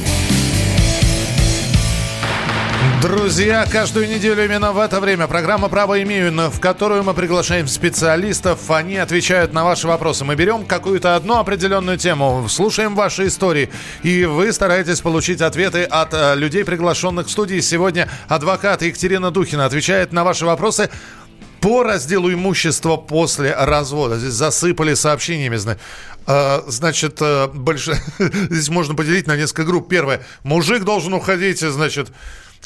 Друзья, 3.02 3.66
каждую 3.66 4.08
неделю 4.08 4.46
именно 4.46 4.74
в 4.74 4.78
это 4.78 5.00
время 5.00 5.26
программа 5.26 5.70
«Право 5.70 6.00
имею», 6.04 6.32
в 6.52 6.60
которую 6.60 7.02
мы 7.02 7.16
приглашаем 7.16 7.68
специалистов. 7.68 8.70
Они 8.70 8.98
отвечают 8.98 9.54
на 9.54 9.64
ваши 9.64 9.88
вопросы. 9.88 10.24
Мы 10.24 10.36
берем 10.36 10.68
какую-то 10.68 11.16
одну 11.16 11.40
определенную 11.40 11.98
тему, 11.98 12.46
слушаем 12.48 12.94
ваши 12.94 13.26
истории, 13.26 13.72
и 14.04 14.26
вы 14.26 14.54
стараетесь 14.54 15.02
получить 15.02 15.42
ответы 15.42 15.84
от 15.86 16.14
э, 16.14 16.36
людей, 16.36 16.64
приглашенных 16.64 17.26
в 17.26 17.32
студии. 17.32 17.62
Сегодня 17.62 18.08
адвокат 18.28 18.84
Екатерина 18.84 19.32
Духина 19.32 19.66
отвечает 19.66 20.14
на 20.14 20.24
ваши 20.24 20.46
вопросы 20.46 20.92
по 21.60 21.84
разделу 21.84 22.32
имущества 22.32 22.98
после 22.98 23.54
развода. 23.54 24.18
Здесь 24.18 24.34
засыпали 24.34 24.94
сообщениями. 24.94 25.58
Э, 26.30 26.62
значит, 26.68 27.18
э, 27.22 27.48
больше... 27.48 28.00
здесь 28.20 28.70
можно 28.70 28.94
поделить 28.94 29.26
на 29.26 29.36
несколько 29.36 29.64
групп. 29.64 29.90
Первое. 29.90 30.22
Мужик 30.44 30.84
должен 30.84 31.14
уходить, 31.14 31.60
значит, 31.60 32.10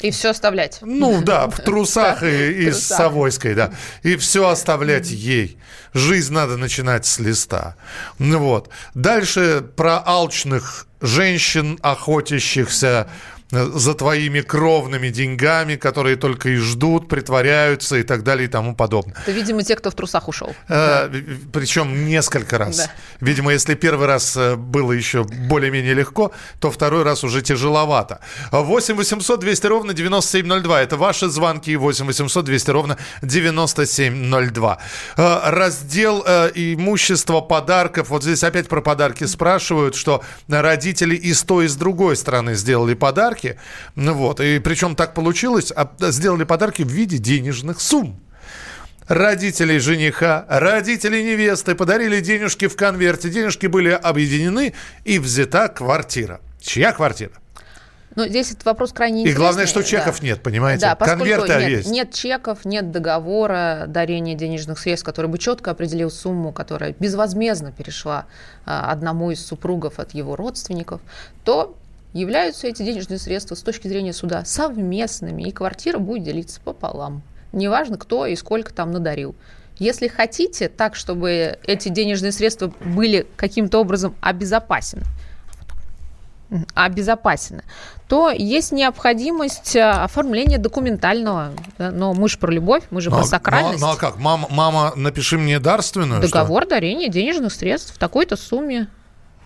и 0.00 0.10
все 0.10 0.30
оставлять. 0.30 0.80
Ну 0.82 1.22
да, 1.24 1.48
в 1.48 1.60
трусах 1.60 2.22
и, 2.22 2.64
и 2.66 2.72
с 2.72 2.82
Савойской, 2.82 3.54
да. 3.54 3.72
И 4.02 4.16
все 4.16 4.48
оставлять 4.48 5.10
ей. 5.10 5.56
Жизнь 5.94 6.34
надо 6.34 6.56
начинать 6.56 7.06
с 7.06 7.18
листа. 7.18 7.76
Ну 8.18 8.38
вот. 8.38 8.70
Дальше 8.94 9.64
про 9.76 10.02
алчных 10.04 10.86
женщин, 11.00 11.78
охотящихся 11.80 13.08
за 13.54 13.94
твоими 13.94 14.40
кровными 14.40 15.08
деньгами, 15.08 15.76
которые 15.76 16.16
только 16.16 16.48
и 16.50 16.56
ждут, 16.56 17.08
притворяются 17.08 17.96
и 17.96 18.02
так 18.02 18.22
далее 18.22 18.46
и 18.46 18.48
тому 18.48 18.74
подобное. 18.74 19.16
Это, 19.22 19.32
видимо, 19.32 19.62
те, 19.62 19.76
кто 19.76 19.90
в 19.90 19.94
трусах 19.94 20.28
ушел. 20.28 20.54
Э, 20.68 21.08
да. 21.08 21.18
Причем 21.52 22.06
несколько 22.06 22.58
раз. 22.58 22.76
Да. 22.76 22.90
Видимо, 23.20 23.52
если 23.52 23.74
первый 23.74 24.06
раз 24.06 24.36
э, 24.36 24.56
было 24.56 24.92
еще 24.92 25.24
более-менее 25.24 25.94
легко, 25.94 26.32
то 26.58 26.70
второй 26.70 27.02
раз 27.02 27.24
уже 27.24 27.42
тяжеловато. 27.42 28.20
8 28.50 28.96
800 28.96 29.40
200 29.40 29.66
ровно 29.66 29.94
9702. 29.94 30.82
Это 30.82 30.96
ваши 30.96 31.28
звонки. 31.28 31.76
8 31.76 32.06
800 32.06 32.44
200 32.44 32.70
ровно 32.70 32.98
9702. 33.22 34.78
Э, 35.16 35.40
раздел 35.50 36.24
э, 36.26 36.50
имущества 36.54 37.40
подарков. 37.40 38.10
Вот 38.10 38.22
здесь 38.22 38.42
опять 38.42 38.68
про 38.68 38.80
подарки 38.80 39.24
спрашивают, 39.24 39.94
что 39.94 40.22
родители 40.48 41.14
и 41.14 41.32
с 41.32 41.42
той, 41.42 41.66
и 41.66 41.68
с 41.68 41.76
другой 41.76 42.16
стороны 42.16 42.54
сделали 42.54 42.94
подарки 42.94 43.43
подарки. 43.44 43.58
Ну 43.94 44.14
вот, 44.14 44.40
и 44.40 44.58
причем 44.58 44.96
так 44.96 45.14
получилось, 45.14 45.72
а, 45.74 45.90
сделали 46.10 46.44
подарки 46.44 46.82
в 46.82 46.88
виде 46.88 47.18
денежных 47.18 47.80
сумм. 47.80 48.20
Родителей 49.06 49.78
жениха, 49.80 50.46
родители 50.48 51.20
невесты 51.20 51.74
подарили 51.74 52.20
денежки 52.20 52.68
в 52.68 52.76
конверте. 52.76 53.28
Денежки 53.28 53.66
были 53.66 53.90
объединены 53.90 54.72
и 55.04 55.18
взята 55.18 55.68
квартира. 55.68 56.40
Чья 56.58 56.92
квартира? 56.92 57.32
Ну, 58.16 58.26
здесь 58.28 58.52
этот 58.52 58.64
вопрос 58.64 58.92
крайне 58.92 59.22
интересный. 59.22 59.36
И 59.36 59.42
главное, 59.42 59.66
что 59.66 59.82
чеков 59.82 60.20
да. 60.20 60.26
нет, 60.26 60.42
понимаете? 60.42 60.82
Да, 60.82 60.94
Конверты 60.94 61.48
нет, 61.48 61.68
есть. 61.68 61.90
Нет 61.90 62.12
чеков, 62.12 62.64
нет 62.64 62.92
договора 62.92 63.84
дарения 63.88 64.36
денежных 64.36 64.78
средств, 64.78 65.04
который 65.04 65.26
бы 65.26 65.36
четко 65.36 65.72
определил 65.72 66.10
сумму, 66.10 66.52
которая 66.52 66.94
безвозмездно 66.98 67.72
перешла 67.72 68.26
а, 68.64 68.90
одному 68.92 69.32
из 69.32 69.44
супругов 69.44 69.98
от 69.98 70.14
его 70.14 70.36
родственников, 70.36 71.00
то 71.44 71.76
являются 72.14 72.66
эти 72.66 72.82
денежные 72.82 73.18
средства 73.18 73.54
с 73.54 73.60
точки 73.60 73.88
зрения 73.88 74.14
суда 74.14 74.44
совместными, 74.46 75.42
и 75.42 75.50
квартира 75.50 75.98
будет 75.98 76.22
делиться 76.22 76.60
пополам. 76.60 77.22
Неважно, 77.52 77.98
кто 77.98 78.26
и 78.26 78.34
сколько 78.36 78.72
там 78.72 78.92
надарил. 78.92 79.34
Если 79.78 80.06
хотите 80.06 80.68
так, 80.68 80.94
чтобы 80.94 81.58
эти 81.66 81.88
денежные 81.88 82.32
средства 82.32 82.72
были 82.84 83.26
каким-то 83.36 83.80
образом 83.80 84.14
обезопасены, 84.20 85.02
обезопасены, 86.74 87.64
то 88.06 88.30
есть 88.30 88.70
необходимость 88.70 89.74
э, 89.74 89.82
оформления 89.82 90.58
документального. 90.58 91.52
Да? 91.78 91.90
Но 91.90 92.14
мы 92.14 92.28
же 92.28 92.38
про 92.38 92.52
любовь, 92.52 92.84
мы 92.90 93.00
же 93.00 93.10
но, 93.10 93.18
про 93.18 93.24
сакральность. 93.24 93.80
Ну, 93.80 93.88
ну 93.88 93.92
а 93.94 93.96
как? 93.96 94.18
Мама, 94.18 94.46
мама, 94.50 94.92
напиши 94.94 95.36
мне 95.36 95.58
дарственную. 95.58 96.20
Договор 96.20 96.62
что? 96.62 96.70
дарения 96.70 97.08
денежных 97.08 97.52
средств 97.52 97.94
в 97.94 97.98
такой-то 97.98 98.36
сумме. 98.36 98.88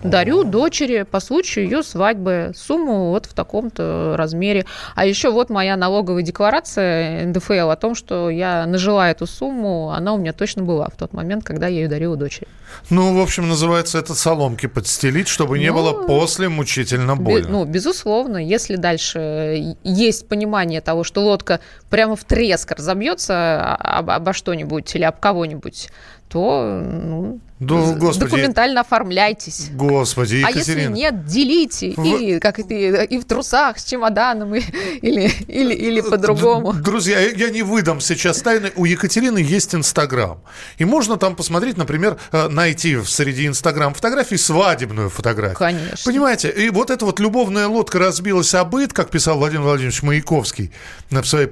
Дарю 0.03 0.45
дочери 0.45 1.03
по 1.03 1.19
случаю 1.21 1.65
ее 1.65 1.83
свадьбы 1.83 2.53
сумму 2.57 3.11
вот 3.11 3.27
в 3.27 3.35
таком-то 3.35 4.15
размере. 4.17 4.65
А 4.95 5.05
еще 5.05 5.31
вот 5.31 5.51
моя 5.51 5.77
налоговая 5.77 6.23
декларация 6.23 7.27
НДФЛ 7.27 7.71
о 7.71 7.77
том, 7.77 7.95
что 7.95 8.31
я 8.31 8.65
нажила 8.67 9.11
эту 9.11 9.27
сумму, 9.27 9.91
она 9.91 10.15
у 10.15 10.19
меня 10.19 10.33
точно 10.33 10.63
была 10.63 10.89
в 10.89 10.97
тот 10.97 11.13
момент, 11.13 11.45
когда 11.45 11.67
я 11.67 11.81
ее 11.81 11.89
дарила 11.89 12.17
дочери. 12.17 12.47
Ну, 12.91 13.17
в 13.19 13.21
общем, 13.21 13.49
называется 13.49 13.99
это 13.99 14.15
соломки 14.15 14.67
подстелить, 14.67 15.27
чтобы 15.27 15.59
не 15.59 15.71
ну, 15.71 15.75
было 15.75 16.07
после 16.07 16.49
мучительно 16.49 17.17
больно. 17.17 17.47
Бе- 17.47 17.53
ну, 17.53 17.65
безусловно, 17.65 18.37
если 18.37 18.77
дальше 18.77 19.77
есть 19.83 20.29
понимание 20.29 20.81
того, 20.81 21.03
что 21.03 21.23
лодка 21.23 21.61
прямо 21.91 22.15
в 22.15 22.25
треск 22.25 22.71
разобьется 22.73 23.75
об, 23.75 24.11
обо 24.11 24.33
что-нибудь 24.33 24.95
или 24.95 25.05
об 25.05 25.19
кого-нибудь, 25.19 25.89
то 26.29 26.83
ну, 26.83 27.41
да, 27.61 27.93
господи, 27.95 28.31
документально 28.31 28.83
оформляйтесь. 28.83 29.71
Господи, 29.73 30.37
Екатерина. 30.37 30.57
А 30.57 30.59
если 30.59 30.93
нет, 30.93 31.25
делите. 31.27 31.95
В... 31.97 32.05
И, 32.05 32.38
как 32.38 32.61
это, 32.61 32.75
и 32.75 33.19
в 33.19 33.25
трусах 33.25 33.79
с 33.79 33.85
чемоданом, 33.85 34.55
и, 34.55 34.61
или, 35.03 35.31
или, 35.49 35.75
или 35.75 36.01
по-другому. 36.01 36.73
Друзья, 36.73 37.19
я 37.21 37.51
не 37.51 37.62
выдам 37.62 38.01
сейчас 38.01 38.43
тайны. 38.43 38.73
У 38.77 38.85
Екатерины 38.85 39.38
есть 39.38 39.75
Инстаграм. 39.75 40.41
И 40.77 40.85
можно 40.85 41.17
там 41.17 41.35
посмотреть, 41.35 41.77
например, 41.77 42.19
э, 42.31 42.49
найти 42.49 43.03
среди 43.05 43.49
Инстаграм 43.49 43.93
фотографии 43.93 44.37
свадебную 44.37 45.11
фотографию. 45.11 45.59
Конечно. 45.59 45.99
Понимаете, 46.05 46.51
и 46.51 46.71
вот 46.71 46.91
эта 46.91 47.05
вот 47.05 47.19
любовная 47.19 47.67
лодка 47.67 47.99
разбилась 47.99 48.55
о 48.55 48.64
быт, 48.64 48.93
как 48.93 49.11
писал 49.11 49.38
Владимир 49.38 49.62
Владимирович 49.62 50.03
Маяковский 50.03 50.73
на 51.11 51.25
своей 51.25 51.49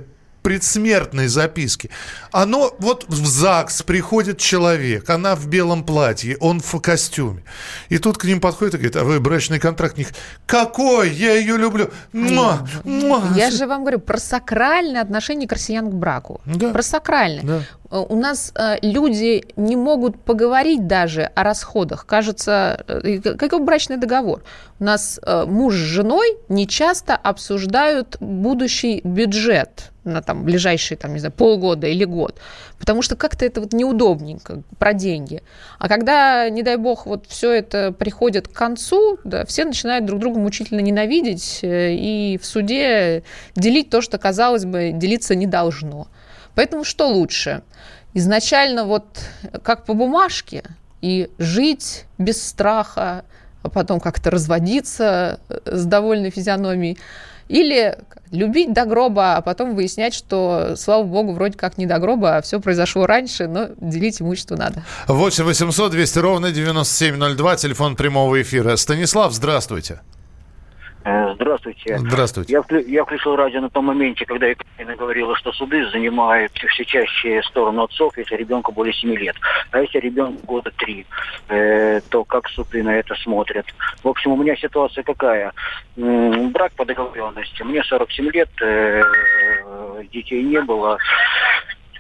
предсмертной 0.47 1.27
записке. 1.27 1.91
Оно 2.31 2.73
вот 2.79 3.05
в 3.09 3.27
ЗАГС 3.27 3.83
приходит 3.83 4.39
человек, 4.39 5.11
она 5.11 5.35
в 5.35 5.49
белом 5.49 5.83
платье, 5.83 6.37
он 6.39 6.61
в 6.61 6.81
костюме. 6.81 7.43
И 7.89 7.99
тут 7.99 8.17
к 8.17 8.25
ним 8.25 8.41
подходит 8.41 8.75
и 8.75 8.77
говорит, 8.77 8.95
а 8.95 9.03
вы 9.03 9.19
брачный 9.19 9.59
контракт 9.59 9.99
них. 9.99 10.11
Какой? 10.47 11.11
Я 11.11 11.35
ее 11.35 11.57
люблю. 11.57 11.91
Муа, 12.13 12.65
муа. 12.85 13.23
Я 13.35 13.51
же 13.51 13.67
вам 13.67 13.81
говорю 13.81 13.99
про 13.99 14.19
сакральное 14.19 15.03
отношение 15.03 15.49
к 15.49 15.53
россиян 15.53 15.91
к 15.91 15.95
браку. 15.95 16.41
Да. 16.47 16.71
Про 16.71 16.83
сакральное. 16.83 17.43
Да. 17.43 17.63
Э, 17.91 18.05
у 18.09 18.15
нас 18.15 18.53
э, 18.55 18.77
люди 18.83 19.45
не 19.57 19.75
могут 19.75 20.17
поговорить 20.23 20.87
даже 20.87 21.23
о 21.23 21.43
расходах. 21.43 22.07
Кажется, 22.07 22.85
э, 22.87 23.19
какой 23.19 23.59
брачный 23.59 23.97
договор? 23.97 24.45
У 24.79 24.85
нас 24.85 25.19
муж 25.25 25.75
с 25.75 25.79
женой 25.79 26.37
не 26.49 26.69
часто 26.69 27.17
обсуждают 27.17 28.17
будущий 28.21 29.01
бюджет 29.03 29.91
на 30.07 30.23
там 30.23 30.45
ближайшие, 30.45 30.97
там, 30.97 31.13
не 31.13 31.19
знаю, 31.19 31.33
полгода 31.33 31.87
или 31.87 32.05
год. 32.05 32.39
Потому 32.79 33.03
что 33.03 33.17
как-то 33.17 33.45
это 33.45 33.61
вот 33.61 33.73
неудобненько 33.73 34.63
про 34.79 34.93
деньги. 34.93 35.43
А 35.79 35.89
когда, 35.89 36.49
не 36.49 36.63
дай 36.63 36.77
бог, 36.77 37.07
вот 37.07 37.27
все 37.27 37.53
это 37.53 37.93
приходит 37.93 38.49
к 38.49 38.53
концу, 38.53 39.19
да, 39.25 39.45
все 39.45 39.65
начинают 39.65 40.07
друг 40.07 40.21
друга 40.21 40.39
мучительно 40.39 40.81
ненавидеть, 40.81 41.61
э, 41.63 41.95
и 41.95 42.39
в 42.39 42.47
суде 42.47 43.23
делить 43.55 43.91
то, 43.91 44.01
что, 44.01 44.19
казалось 44.19 44.65
бы, 44.65 44.93
делиться 44.95 45.35
не 45.35 45.47
должно. 45.47 46.09
Поэтому 46.55 46.85
что 46.85 47.09
лучше? 47.09 47.63
Изначально 48.15 48.85
вот 48.85 49.05
как 49.63 49.85
по 49.85 49.93
бумажке 49.93 50.63
и 51.03 51.29
жить 51.39 52.07
без 52.17 52.43
страха, 52.43 53.25
а 53.63 53.69
потом 53.69 54.01
как-то 54.01 54.31
разводиться 54.31 55.41
э, 55.49 55.59
с 55.67 55.85
довольной 55.85 56.31
физиономией, 56.31 56.99
или 57.49 57.99
любить 58.31 58.73
до 58.73 58.85
гроба, 58.85 59.37
а 59.37 59.41
потом 59.41 59.75
выяснять, 59.75 60.15
что, 60.15 60.75
слава 60.77 61.05
богу, 61.05 61.33
вроде 61.33 61.57
как 61.57 61.79
не 61.79 61.87
до 61.87 61.99
гроба, 61.99 62.37
а 62.37 62.43
все 62.43 62.61
произошло 62.61 63.07
раньше, 63.07 63.47
но 63.47 63.69
делить 63.81 64.21
имущество 64.21 64.57
надо. 64.57 64.83
8 65.07 65.45
800 65.45 65.93
200 65.93 66.19
ровно 66.19 66.51
9702, 66.51 67.57
телефон 67.57 67.97
прямого 67.97 68.41
эфира. 68.43 68.77
Станислав, 68.77 69.33
здравствуйте. 69.33 70.01
Э, 71.07 71.35
здравствуйте. 71.35 71.99
Здравствуйте. 71.99 72.53
Я, 72.53 72.79
я 72.81 73.05
включил 73.05 73.37
радио 73.37 73.61
на 73.61 73.71
том 73.71 73.85
моменте, 73.85 74.27
когда 74.27 74.49
Екатерина 74.49 74.97
говорила, 74.97 75.37
что 75.37 75.53
суды 75.53 75.89
занимают 75.91 76.51
все 76.53 76.85
чаще 76.85 77.43
сторону 77.45 77.85
отцов, 77.85 78.19
если 78.19 78.35
ребенку 78.35 78.73
более 78.73 78.93
7 78.93 79.15
лет. 79.15 79.37
А 79.71 79.79
если 79.79 80.01
ребенку 80.01 80.45
года 80.45 80.73
3, 80.77 81.07
э, 81.49 82.01
то 82.11 82.25
как 82.25 82.49
суды 82.49 82.83
на 82.83 82.97
это 82.97 83.15
смотрят? 83.15 83.67
В 84.03 84.09
общем, 84.09 84.33
у 84.33 84.37
меня 84.37 84.57
ситуация 84.57 85.05
какая? 85.05 85.53
М-м, 85.97 86.51
брак 86.51 86.73
по 86.73 86.85
договоренности. 86.85 87.63
Мне 87.63 87.85
47 87.85 88.31
лет, 88.31 88.51
э, 88.61 89.05
детей 90.13 90.43
не 90.43 90.61
было. 90.61 90.99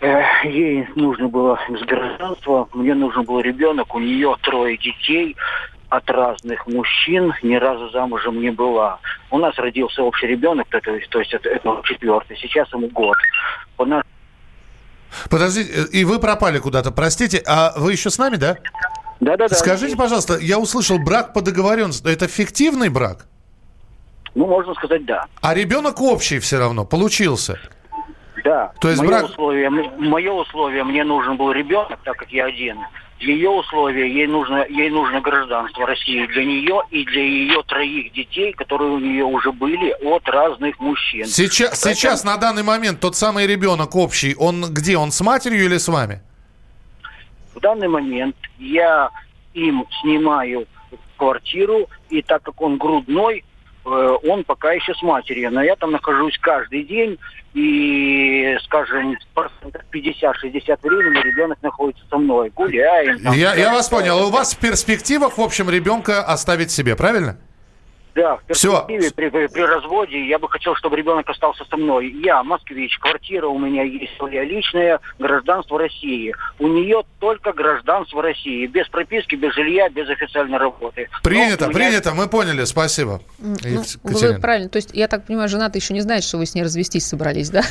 Э, 0.00 0.20
ей 0.42 0.88
нужно 0.96 1.28
было 1.28 1.60
гражданство, 1.86 2.68
мне 2.74 2.94
нужен 2.94 3.22
был 3.22 3.38
ребенок, 3.38 3.94
у 3.94 4.00
нее 4.00 4.34
трое 4.42 4.76
детей 4.76 5.36
от 5.88 6.10
разных 6.10 6.66
мужчин, 6.66 7.34
ни 7.42 7.54
разу 7.54 7.90
замужем 7.90 8.40
не 8.40 8.50
была. 8.50 8.98
У 9.30 9.38
нас 9.38 9.56
родился 9.56 10.02
общий 10.02 10.26
ребенок, 10.26 10.68
то, 10.68 10.78
есть, 10.90 11.08
то 11.10 11.18
есть 11.20 11.32
это, 11.32 11.48
это 11.48 11.80
четвертый, 11.84 12.36
сейчас 12.36 12.72
ему 12.72 12.88
год. 12.88 13.16
У 13.78 13.84
нас... 13.84 14.02
Подождите, 15.30 15.84
и 15.92 16.04
вы 16.04 16.18
пропали 16.18 16.58
куда-то, 16.58 16.90
простите, 16.90 17.42
а 17.46 17.72
вы 17.76 17.92
еще 17.92 18.10
с 18.10 18.18
нами, 18.18 18.36
да? 18.36 18.58
Да, 19.20 19.36
да, 19.36 19.48
да. 19.48 19.54
Скажите, 19.54 19.96
пожалуйста, 19.96 20.38
я 20.38 20.58
услышал 20.58 20.98
брак 20.98 21.32
по 21.32 21.40
договоренности. 21.40 22.06
Это 22.06 22.28
фиктивный 22.28 22.90
брак? 22.90 23.26
Ну, 24.34 24.46
можно 24.46 24.74
сказать, 24.74 25.06
да. 25.06 25.26
А 25.40 25.54
ребенок 25.54 26.00
общий 26.02 26.38
все 26.38 26.58
равно 26.58 26.84
получился? 26.84 27.58
Да. 28.44 28.72
То 28.80 28.90
есть 28.90 29.00
мое 29.00 29.08
брак... 29.08 29.24
условие, 29.24 29.70
мое 29.70 30.32
условие, 30.32 30.84
мне 30.84 31.04
нужен 31.04 31.36
был 31.36 31.52
ребенок, 31.52 31.98
так 32.04 32.16
как 32.18 32.30
я 32.30 32.44
один. 32.44 32.78
Ее 33.18 33.48
условия, 33.48 34.12
ей 34.12 34.26
нужно, 34.26 34.66
ей 34.68 34.90
нужно 34.90 35.22
гражданство 35.22 35.86
России 35.86 36.26
для 36.26 36.44
нее 36.44 36.82
и 36.90 37.04
для 37.04 37.22
ее 37.22 37.62
троих 37.62 38.12
детей, 38.12 38.52
которые 38.52 38.90
у 38.90 38.98
нее 38.98 39.24
уже 39.24 39.52
были 39.52 39.90
от 40.04 40.28
разных 40.28 40.78
мужчин. 40.78 41.24
Сейчас, 41.24 41.82
Поэтому... 41.82 41.94
сейчас 41.94 42.24
на 42.24 42.36
данный 42.36 42.62
момент 42.62 43.00
тот 43.00 43.16
самый 43.16 43.46
ребенок 43.46 43.96
общий, 43.96 44.34
он 44.34 44.66
где? 44.70 44.98
Он 44.98 45.12
с 45.12 45.20
матерью 45.22 45.64
или 45.64 45.78
с 45.78 45.88
вами? 45.88 46.20
В 47.54 47.60
данный 47.60 47.88
момент 47.88 48.36
я 48.58 49.10
им 49.54 49.86
снимаю 50.02 50.66
квартиру, 51.16 51.88
и 52.10 52.20
так 52.20 52.42
как 52.42 52.60
он 52.60 52.76
грудной, 52.76 53.44
он 53.86 54.44
пока 54.44 54.72
еще 54.72 54.94
с 54.94 55.02
матерью. 55.02 55.50
Но 55.52 55.62
я 55.62 55.76
там 55.76 55.92
нахожусь 55.92 56.36
каждый 56.38 56.82
день, 56.84 57.18
и, 57.54 58.56
скажем, 58.64 59.16
50-60 59.34 60.78
времени 60.82 61.22
ребенок 61.22 61.58
находится 61.62 62.04
со 62.10 62.18
мной. 62.18 62.50
Гуляем. 62.54 63.18
Там, 63.20 63.34
я, 63.34 63.54
я 63.54 63.72
вас 63.72 63.88
понял. 63.88 64.26
У 64.26 64.30
вас 64.30 64.54
в 64.54 64.58
перспективах, 64.58 65.38
в 65.38 65.40
общем, 65.40 65.70
ребенка 65.70 66.22
оставить 66.22 66.70
себе, 66.70 66.96
правильно? 66.96 67.38
Да, 68.16 68.38
в 68.38 68.44
перспективе 68.44 69.10
при, 69.14 69.28
при, 69.28 69.46
при 69.46 69.60
разводе 69.60 70.26
я 70.26 70.38
бы 70.38 70.48
хотел, 70.48 70.74
чтобы 70.74 70.96
ребенок 70.96 71.28
остался 71.28 71.66
со 71.66 71.76
мной. 71.76 72.10
Я 72.24 72.42
москвич, 72.42 72.96
квартира 72.98 73.46
у 73.46 73.58
меня 73.58 73.82
есть 73.82 74.16
своя 74.16 74.42
личная, 74.42 75.00
гражданство 75.18 75.78
России. 75.78 76.34
У 76.58 76.66
нее 76.66 77.02
только 77.18 77.52
гражданство 77.52 78.22
России, 78.22 78.66
без 78.68 78.88
прописки, 78.88 79.34
без 79.34 79.52
жилья, 79.54 79.90
без 79.90 80.08
официальной 80.08 80.56
работы. 80.56 81.10
Принято, 81.22 81.66
меня... 81.66 81.74
принято, 81.74 82.14
мы 82.14 82.26
поняли, 82.26 82.64
спасибо. 82.64 83.20
Ну, 83.38 83.82
вы 84.02 84.38
правильно, 84.40 84.70
то 84.70 84.76
есть 84.76 84.92
я 84.94 85.08
так 85.08 85.26
понимаю, 85.26 85.50
жена-то 85.50 85.76
еще 85.76 85.92
не 85.92 86.00
знает, 86.00 86.24
что 86.24 86.38
вы 86.38 86.46
с 86.46 86.54
ней 86.54 86.62
развестись 86.62 87.06
собрались, 87.06 87.50
да? 87.50 87.64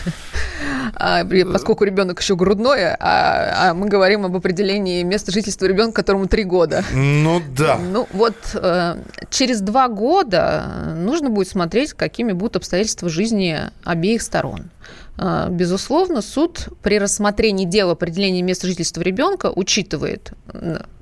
А, 0.97 1.25
поскольку 1.51 1.83
ребенок 1.83 2.21
еще 2.21 2.35
грудной, 2.35 2.93
а, 2.93 3.69
а 3.69 3.73
мы 3.73 3.89
говорим 3.89 4.25
об 4.25 4.35
определении 4.35 5.01
места 5.01 5.31
жительства 5.31 5.65
ребенка, 5.65 5.95
которому 5.95 6.27
три 6.27 6.43
года. 6.43 6.83
Ну 6.93 7.41
да. 7.57 7.77
Ну 7.77 8.07
вот 8.13 8.35
э, 8.53 8.97
через 9.29 9.61
два 9.61 9.87
года 9.87 10.34
года 10.35 10.93
нужно 10.95 11.29
будет 11.29 11.47
смотреть, 11.47 11.93
какими 11.93 12.31
будут 12.31 12.57
обстоятельства 12.57 13.09
жизни 13.09 13.59
обеих 13.83 14.21
сторон. 14.21 14.69
А, 15.17 15.49
безусловно, 15.49 16.21
суд 16.21 16.69
при 16.81 16.99
рассмотрении 16.99 17.65
дела 17.65 17.93
определения 17.93 18.41
места 18.41 18.67
жительства 18.67 19.01
ребенка 19.01 19.51
учитывает 19.53 20.33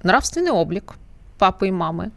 нравственный 0.03 0.51
облик 0.51 0.93
папы 1.37 1.69
и 1.69 1.71
мамы, 1.71 2.11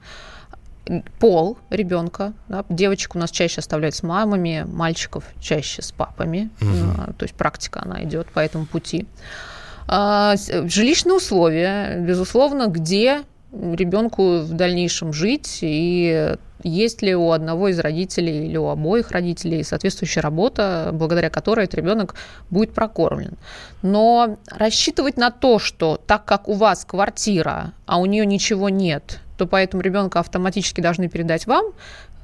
пол 1.19 1.59
ребенка. 1.71 2.33
Да, 2.49 2.65
девочек 2.69 3.17
у 3.17 3.19
нас 3.19 3.31
чаще 3.31 3.61
оставляют 3.61 3.95
с 3.95 4.03
мамами, 4.03 4.67
мальчиков 4.71 5.25
чаще 5.41 5.83
с 5.83 5.91
папами. 5.91 6.51
Угу. 6.61 7.15
То 7.15 7.25
есть 7.25 7.35
практика, 7.35 7.81
она 7.83 8.05
идет 8.05 8.31
по 8.31 8.41
этому 8.41 8.67
пути. 8.67 9.07
А, 9.89 10.35
жилищные 10.37 11.15
условия, 11.15 11.99
безусловно, 12.01 12.67
где 12.67 13.23
ребенку 13.75 14.39
в 14.41 14.53
дальнейшем 14.53 15.13
жить 15.13 15.59
и 15.63 16.37
есть 16.63 17.03
ли 17.03 17.15
у 17.15 17.31
одного 17.31 17.69
из 17.69 17.79
родителей 17.79 18.47
или 18.47 18.57
у 18.57 18.69
обоих 18.69 19.11
родителей 19.11 19.63
соответствующая 19.63 20.21
работа, 20.21 20.91
благодаря 20.93 21.31
которой 21.31 21.65
этот 21.65 21.77
ребенок 21.77 22.15
будет 22.51 22.73
прокормлен. 22.73 23.35
Но 23.83 24.39
рассчитывать 24.51 25.17
на 25.17 25.31
то, 25.31 25.59
что 25.59 26.01
так 26.07 26.25
как 26.25 26.49
у 26.49 26.55
вас 26.55 26.85
квартира, 26.85 27.73
а 27.87 27.99
у 27.99 28.07
нее 28.07 28.27
ничего 28.27 28.69
нет, 28.69 29.21
то 29.37 29.47
поэтому 29.47 29.83
ребенка 29.83 30.21
автоматически 30.21 30.81
должны 30.81 31.09
передать 31.09 31.47
вам, 31.47 31.73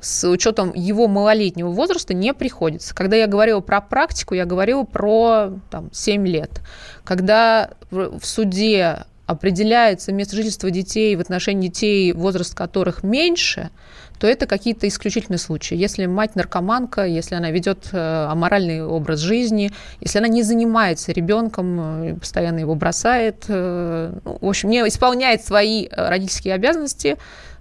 с 0.01 0.29
учетом 0.29 0.73
его 0.75 1.07
малолетнего 1.07 1.71
возраста 1.71 2.13
не 2.13 2.35
приходится. 2.35 2.93
Когда 2.95 3.17
я 3.17 3.29
говорила 3.29 3.61
про 3.61 3.81
практику, 3.81 4.35
я 4.35 4.45
говорила 4.45 4.83
про 4.83 5.53
там, 5.71 5.91
7 5.93 6.27
лет. 6.27 6.61
Когда 7.05 7.71
в 7.91 8.21
суде 8.23 9.05
определяется 9.33 10.13
место 10.13 10.37
жительства 10.37 10.71
детей 10.71 11.17
в 11.17 11.21
отношении 11.21 11.69
детей, 11.69 12.13
возраст 12.13 12.55
которых 12.55 13.03
меньше– 13.03 13.71
то 14.23 14.29
это 14.29 14.47
какие-то 14.47 14.87
исключительные 14.87 15.41
случаи. 15.41 15.75
Если 15.75 16.07
мать 16.07 16.37
наркоманка, 16.37 17.05
если 17.05 17.35
она 17.35 17.51
ведет 17.51 17.89
э, 17.91 18.27
аморальный 18.31 18.85
образ 18.85 19.19
жизни, 19.19 19.73
если 20.01 20.19
она 20.19 20.29
не 20.29 20.45
занимается 20.45 21.11
ребенком, 21.11 22.05
э, 22.05 22.15
постоянно 22.15 22.61
его 22.61 22.77
бросает, 22.77 23.47
э, 23.49 24.13
ну, 24.25 24.39
в 24.41 24.49
общем, 24.49 24.71
не 24.71 24.79
исполняет 24.87 25.45
свои 25.45 25.89
родительские 25.91 26.55
обязанности 26.55 27.17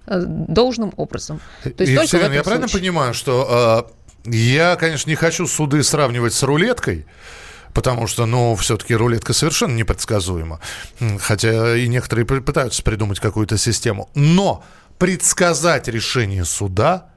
должным 0.05 0.93
образом. 0.97 1.41
То 1.63 1.69
есть 1.79 1.93
Екатерина, 1.93 2.31
я 2.31 2.43
правильно 2.43 2.67
понимаю, 2.67 3.15
что 3.15 3.87
э, 4.27 4.29
я, 4.29 4.75
конечно, 4.75 5.09
не 5.09 5.15
хочу 5.15 5.47
суды 5.47 5.81
сравнивать 5.81 6.35
с 6.35 6.43
рулеткой, 6.43 7.07
потому 7.73 8.07
что, 8.07 8.25
ну, 8.25 8.55
все-таки 8.55 8.95
рулетка 8.95 9.33
совершенно 9.33 9.73
непредсказуема. 9.73 10.59
Хотя 11.19 11.75
и 11.75 11.87
некоторые 11.87 12.25
пытаются 12.25 12.83
придумать 12.83 13.19
какую-то 13.19 13.57
систему. 13.57 14.09
Но 14.15 14.63
предсказать 14.97 15.87
решение 15.87 16.45
суда 16.45 17.07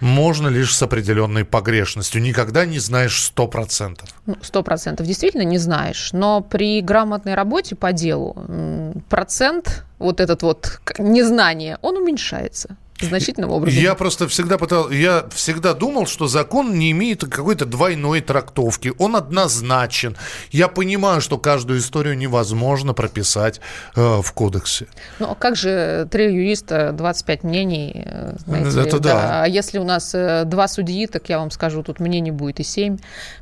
можно 0.00 0.48
лишь 0.48 0.74
с 0.74 0.82
определенной 0.82 1.44
погрешностью. 1.44 2.20
Никогда 2.20 2.66
не 2.66 2.80
знаешь 2.80 3.22
сто 3.22 3.46
процентов. 3.46 4.08
Ну, 4.26 4.36
сто 4.42 4.62
процентов 4.62 5.06
действительно 5.06 5.42
не 5.42 5.58
знаешь. 5.58 6.12
Но 6.12 6.40
при 6.40 6.80
грамотной 6.80 7.34
работе 7.34 7.76
по 7.76 7.92
делу 7.92 8.94
процент 9.08 9.84
вот 9.98 10.20
этот 10.20 10.42
вот 10.42 10.80
незнание, 10.98 11.78
он 11.82 11.96
уменьшается 11.96 12.76
значительным 13.00 13.50
образом. 13.50 13.80
Я 13.80 13.94
просто 13.94 14.28
всегда 14.28 14.58
пытал, 14.58 14.90
я 14.90 15.26
всегда 15.34 15.74
думал, 15.74 16.06
что 16.06 16.26
закон 16.26 16.78
не 16.78 16.90
имеет 16.92 17.24
какой-то 17.24 17.66
двойной 17.66 18.20
трактовки. 18.20 18.92
Он 18.98 19.16
однозначен. 19.16 20.16
Я 20.50 20.68
понимаю, 20.68 21.20
что 21.20 21.38
каждую 21.38 21.80
историю 21.80 22.16
невозможно 22.16 22.94
прописать 22.94 23.60
э, 23.96 24.20
в 24.22 24.32
кодексе. 24.32 24.86
Ну, 25.18 25.30
а 25.30 25.34
как 25.34 25.56
же 25.56 26.06
три 26.10 26.32
юриста, 26.32 26.92
25 26.92 27.44
мнений? 27.44 28.02
Э, 28.04 28.34
знаете, 28.46 28.80
Это 28.80 28.98
да. 28.98 29.12
да. 29.14 29.42
А 29.42 29.48
если 29.48 29.78
у 29.78 29.84
нас 29.84 30.14
э, 30.14 30.44
два 30.44 30.68
судьи, 30.68 31.06
так 31.06 31.28
я 31.28 31.38
вам 31.38 31.50
скажу, 31.50 31.82
тут 31.82 32.00
мнений 32.00 32.30
будет 32.30 32.60
и 32.60 32.62
семь. 32.62 32.98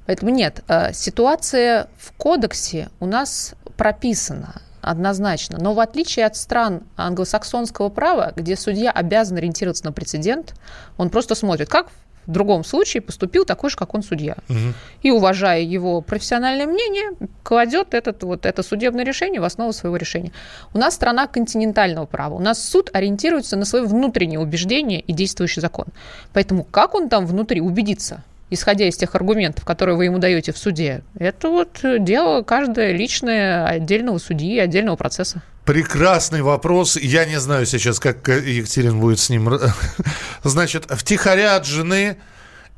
Поэтому 0.06 0.30
нет, 0.30 0.62
э, 0.68 0.92
ситуация 0.92 1.88
в 1.98 2.12
кодексе 2.12 2.88
у 3.00 3.06
нас 3.06 3.54
прописана 3.76 4.60
однозначно. 4.80 5.58
Но 5.60 5.74
в 5.74 5.80
отличие 5.80 6.26
от 6.26 6.36
стран 6.36 6.82
англосаксонского 6.96 7.88
права, 7.88 8.32
где 8.36 8.56
судья 8.56 8.90
обязан 8.90 9.36
ориентироваться 9.36 9.84
на 9.84 9.92
прецедент, 9.92 10.54
он 10.96 11.10
просто 11.10 11.34
смотрит, 11.34 11.68
как 11.68 11.88
в 12.26 12.32
другом 12.32 12.64
случае 12.64 13.00
поступил 13.00 13.44
такой 13.44 13.70
же, 13.70 13.76
как 13.76 13.94
он 13.94 14.02
судья. 14.02 14.36
Угу. 14.48 14.58
И, 15.02 15.10
уважая 15.10 15.62
его 15.62 16.00
профессиональное 16.00 16.66
мнение, 16.66 17.12
кладет 17.42 17.94
этот, 17.94 18.22
вот, 18.22 18.46
это 18.46 18.62
судебное 18.62 19.04
решение 19.04 19.40
в 19.40 19.44
основу 19.44 19.72
своего 19.72 19.96
решения. 19.96 20.32
У 20.74 20.78
нас 20.78 20.94
страна 20.94 21.26
континентального 21.26 22.06
права. 22.06 22.34
У 22.34 22.40
нас 22.40 22.62
суд 22.62 22.90
ориентируется 22.92 23.56
на 23.56 23.64
свои 23.64 23.82
внутренние 23.82 24.38
убеждения 24.38 25.00
и 25.00 25.12
действующий 25.12 25.60
закон. 25.60 25.86
Поэтому 26.32 26.64
как 26.64 26.94
он 26.94 27.08
там 27.08 27.26
внутри 27.26 27.60
убедится, 27.60 28.22
исходя 28.50 28.86
из 28.86 28.96
тех 28.96 29.14
аргументов, 29.14 29.64
которые 29.64 29.96
вы 29.96 30.06
ему 30.06 30.18
даете 30.18 30.52
в 30.52 30.58
суде, 30.58 31.02
это 31.18 31.48
вот 31.48 31.80
дело 31.82 32.42
каждое 32.42 32.92
личное 32.92 33.64
отдельного 33.66 34.18
судьи, 34.18 34.58
отдельного 34.58 34.96
процесса. 34.96 35.42
Прекрасный 35.64 36.42
вопрос. 36.42 36.96
Я 36.96 37.24
не 37.24 37.38
знаю 37.38 37.64
сейчас, 37.66 38.00
как 38.00 38.26
Екатерин 38.28 38.98
будет 38.98 39.20
с 39.20 39.30
ним. 39.30 39.58
Значит, 40.42 40.86
втихаря 40.90 41.56
от 41.56 41.66
жены 41.66 42.16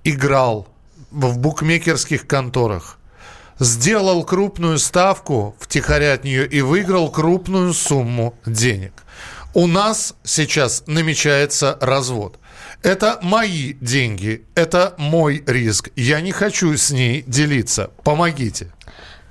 играл 0.05 0.69
в 1.11 1.39
букмекерских 1.39 2.27
конторах. 2.27 2.99
Сделал 3.59 4.25
крупную 4.25 4.79
ставку 4.79 5.55
втихаря 5.61 6.15
от 6.15 6.25
нее 6.25 6.47
и 6.47 6.63
выиграл 6.63 7.11
крупную 7.11 7.73
сумму 7.75 8.35
денег. 8.45 8.93
У 9.55 9.67
нас 9.67 10.15
сейчас 10.25 10.85
намечается 10.87 11.79
развод. 11.81 12.39
Это 12.83 13.21
мои 13.23 13.75
деньги, 13.75 14.45
это 14.57 14.95
мой 14.99 15.45
риск. 15.47 15.91
Я 15.95 16.21
не 16.21 16.33
хочу 16.33 16.77
с 16.77 16.91
ней 16.91 17.23
делиться. 17.29 17.91
Помогите. 18.03 18.73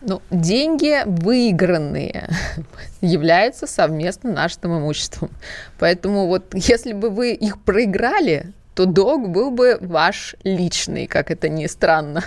Ну, 0.02 0.22
деньги 0.32 1.04
выигранные 1.06 2.30
являются 3.02 3.68
совместно 3.68 4.32
нашим 4.32 4.80
имуществом. 4.80 5.32
Поэтому 5.80 6.28
вот 6.28 6.54
если 6.54 6.94
бы 6.94 7.10
вы 7.10 7.34
их 7.34 7.62
проиграли, 7.62 8.54
то 8.74 8.86
долг 8.86 9.30
был 9.30 9.52
бы 9.52 9.78
ваш 9.82 10.36
личный, 10.44 11.06
как 11.06 11.30
это 11.30 11.50
ни 11.50 11.68
странно. 11.68 12.24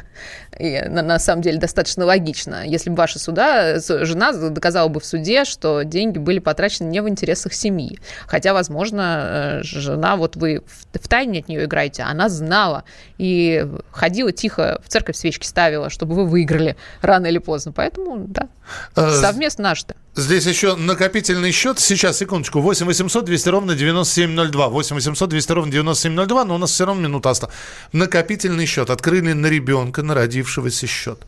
И 0.58 0.80
на, 0.88 1.02
на 1.02 1.18
самом 1.18 1.42
деле 1.42 1.58
достаточно 1.58 2.04
логично. 2.04 2.66
Если 2.66 2.90
бы 2.90 2.96
ваша 2.96 3.18
суда, 3.18 3.78
жена 3.80 4.32
доказала 4.32 4.88
бы 4.88 5.00
в 5.00 5.04
суде, 5.04 5.44
что 5.44 5.82
деньги 5.82 6.18
были 6.18 6.38
потрачены 6.38 6.88
не 6.88 7.02
в 7.02 7.08
интересах 7.08 7.52
семьи. 7.54 7.98
Хотя, 8.26 8.52
возможно, 8.54 9.60
э, 9.60 9.62
жена, 9.62 10.16
вот 10.16 10.36
вы 10.36 10.62
в 10.92 11.08
тайне 11.08 11.40
от 11.40 11.48
нее 11.48 11.64
играете, 11.64 12.02
она 12.02 12.28
знала 12.28 12.84
и 13.18 13.66
ходила 13.90 14.32
тихо, 14.32 14.80
в 14.84 14.88
церковь 14.88 15.16
свечки 15.16 15.46
ставила, 15.46 15.90
чтобы 15.90 16.14
вы 16.14 16.26
выиграли 16.26 16.76
рано 17.00 17.26
или 17.26 17.38
поздно. 17.38 17.72
Поэтому, 17.72 18.26
да, 18.28 18.48
э, 18.96 19.11
совместно 19.20 19.64
наш-то. 19.64 19.94
Здесь 20.16 20.46
еще 20.46 20.76
накопительный 20.76 21.50
счет. 21.50 21.80
Сейчас, 21.80 22.18
секундочку. 22.18 22.61
8 22.61 22.86
800 22.86 23.24
200 23.24 23.48
ровно 23.48 23.74
9702. 23.74 24.68
8 24.68 24.94
800 24.94 25.28
200 25.28 25.52
ровно 25.52 25.72
9702. 25.72 26.44
Но 26.44 26.55
у 26.55 26.59
нас 26.59 26.70
все 26.70 26.86
равно 26.86 27.02
минута 27.02 27.30
осталась. 27.30 27.55
Накопительный 27.92 28.66
счет. 28.66 28.90
Открыли 28.90 29.32
на 29.32 29.48
ребенка, 29.48 30.02
на 30.02 30.14
родившегося 30.45 30.86
счет. 30.86 31.18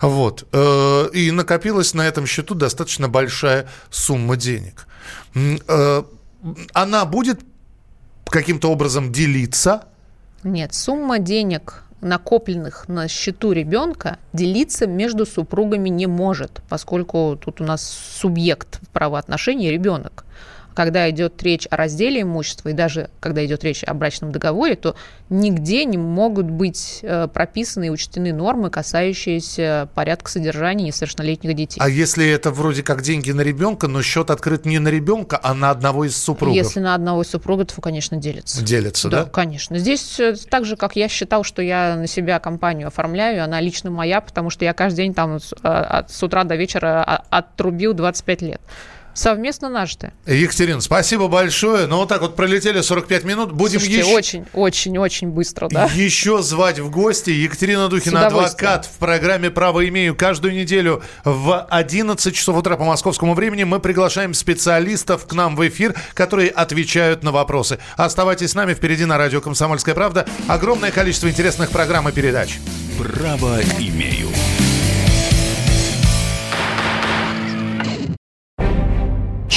Вот. 0.00 0.46
Э, 0.52 1.08
и 1.12 1.30
накопилась 1.30 1.94
на 1.94 2.02
этом 2.02 2.26
счету 2.26 2.54
достаточно 2.54 3.08
большая 3.08 3.66
сумма 3.90 4.36
денег. 4.36 4.86
Э, 5.68 6.02
она 6.72 7.04
будет 7.04 7.40
каким-то 8.26 8.70
образом 8.70 9.12
делиться? 9.12 9.84
Нет, 10.44 10.74
сумма 10.74 11.18
денег 11.18 11.84
накопленных 12.00 12.88
на 12.88 13.06
счету 13.06 13.52
ребенка 13.52 14.16
делиться 14.32 14.88
между 14.88 15.24
супругами 15.24 15.88
не 15.88 16.08
может, 16.08 16.60
поскольку 16.68 17.38
тут 17.40 17.60
у 17.60 17.64
нас 17.64 17.82
субъект 18.20 18.80
правоотношений 18.92 19.70
ребенок 19.70 20.24
когда 20.74 21.08
идет 21.10 21.42
речь 21.42 21.66
о 21.70 21.76
разделе 21.76 22.22
имущества, 22.22 22.70
и 22.70 22.72
даже 22.72 23.10
когда 23.20 23.44
идет 23.44 23.64
речь 23.64 23.84
о 23.84 23.94
брачном 23.94 24.32
договоре, 24.32 24.76
то 24.76 24.96
нигде 25.28 25.84
не 25.84 25.98
могут 25.98 26.46
быть 26.46 27.00
э, 27.02 27.28
прописаны 27.28 27.86
и 27.86 27.90
учтены 27.90 28.32
нормы, 28.32 28.70
касающиеся 28.70 29.88
порядка 29.94 30.30
содержания 30.30 30.86
несовершеннолетних 30.86 31.54
детей. 31.54 31.78
А 31.80 31.88
если 31.88 32.28
это 32.28 32.50
вроде 32.50 32.82
как 32.82 33.02
деньги 33.02 33.30
на 33.30 33.42
ребенка, 33.42 33.88
но 33.88 34.02
счет 34.02 34.30
открыт 34.30 34.64
не 34.66 34.78
на 34.78 34.88
ребенка, 34.88 35.38
а 35.42 35.54
на 35.54 35.70
одного 35.70 36.04
из 36.04 36.16
супругов? 36.16 36.56
Если 36.56 36.80
на 36.80 36.94
одного 36.94 37.22
из 37.22 37.28
супругов, 37.28 37.72
то, 37.72 37.80
конечно, 37.80 38.16
делится. 38.16 38.62
Делится, 38.62 39.08
да? 39.08 39.24
Да, 39.24 39.30
конечно. 39.30 39.78
Здесь 39.78 40.18
э, 40.20 40.34
так 40.48 40.64
же, 40.64 40.76
как 40.76 40.96
я 40.96 41.08
считал, 41.08 41.44
что 41.44 41.62
я 41.62 41.96
на 41.96 42.06
себя 42.06 42.38
компанию 42.38 42.88
оформляю, 42.88 43.44
она 43.44 43.60
лично 43.60 43.90
моя, 43.90 44.20
потому 44.20 44.50
что 44.50 44.64
я 44.64 44.72
каждый 44.72 45.04
день 45.04 45.14
там 45.14 45.38
с 45.38 45.52
э, 45.62 46.02
утра 46.22 46.44
до 46.44 46.56
вечера 46.56 47.04
а, 47.04 47.24
отрубил 47.30 47.92
25 47.92 48.42
лет. 48.42 48.60
Совместно 49.14 49.68
нажитое. 49.68 50.14
Екатерина, 50.26 50.80
спасибо 50.80 51.28
большое. 51.28 51.86
Ну, 51.86 51.96
вот 51.96 52.08
так 52.08 52.22
вот 52.22 52.36
пролетели 52.36 52.80
45 52.80 53.24
минут. 53.24 53.52
Будем 53.52 53.80
Слушайте, 53.80 54.00
еще... 54.00 54.14
очень, 54.14 54.46
очень, 54.52 54.98
очень 54.98 55.28
быстро, 55.28 55.68
да. 55.68 55.88
Еще 55.94 56.42
звать 56.42 56.78
в 56.78 56.90
гости. 56.90 57.30
Екатерина 57.30 57.88
Духина, 57.88 58.26
адвокат 58.26 58.86
в 58.86 58.98
программе 58.98 59.50
«Право 59.50 59.86
имею». 59.88 60.14
Каждую 60.14 60.54
неделю 60.54 61.02
в 61.24 61.66
11 61.70 62.34
часов 62.34 62.56
утра 62.56 62.76
по 62.76 62.84
московскому 62.84 63.34
времени 63.34 63.64
мы 63.64 63.80
приглашаем 63.80 64.34
специалистов 64.34 65.26
к 65.26 65.32
нам 65.32 65.56
в 65.56 65.68
эфир, 65.68 65.94
которые 66.14 66.50
отвечают 66.50 67.22
на 67.22 67.32
вопросы. 67.32 67.78
Оставайтесь 67.96 68.50
с 68.50 68.54
нами. 68.54 68.74
Впереди 68.74 69.04
на 69.04 69.18
радио 69.18 69.40
«Комсомольская 69.40 69.94
правда» 69.94 70.26
огромное 70.48 70.90
количество 70.90 71.28
интересных 71.28 71.70
программ 71.70 72.08
и 72.08 72.12
передач. 72.12 72.58
«Право 72.98 73.60
имею». 73.78 74.28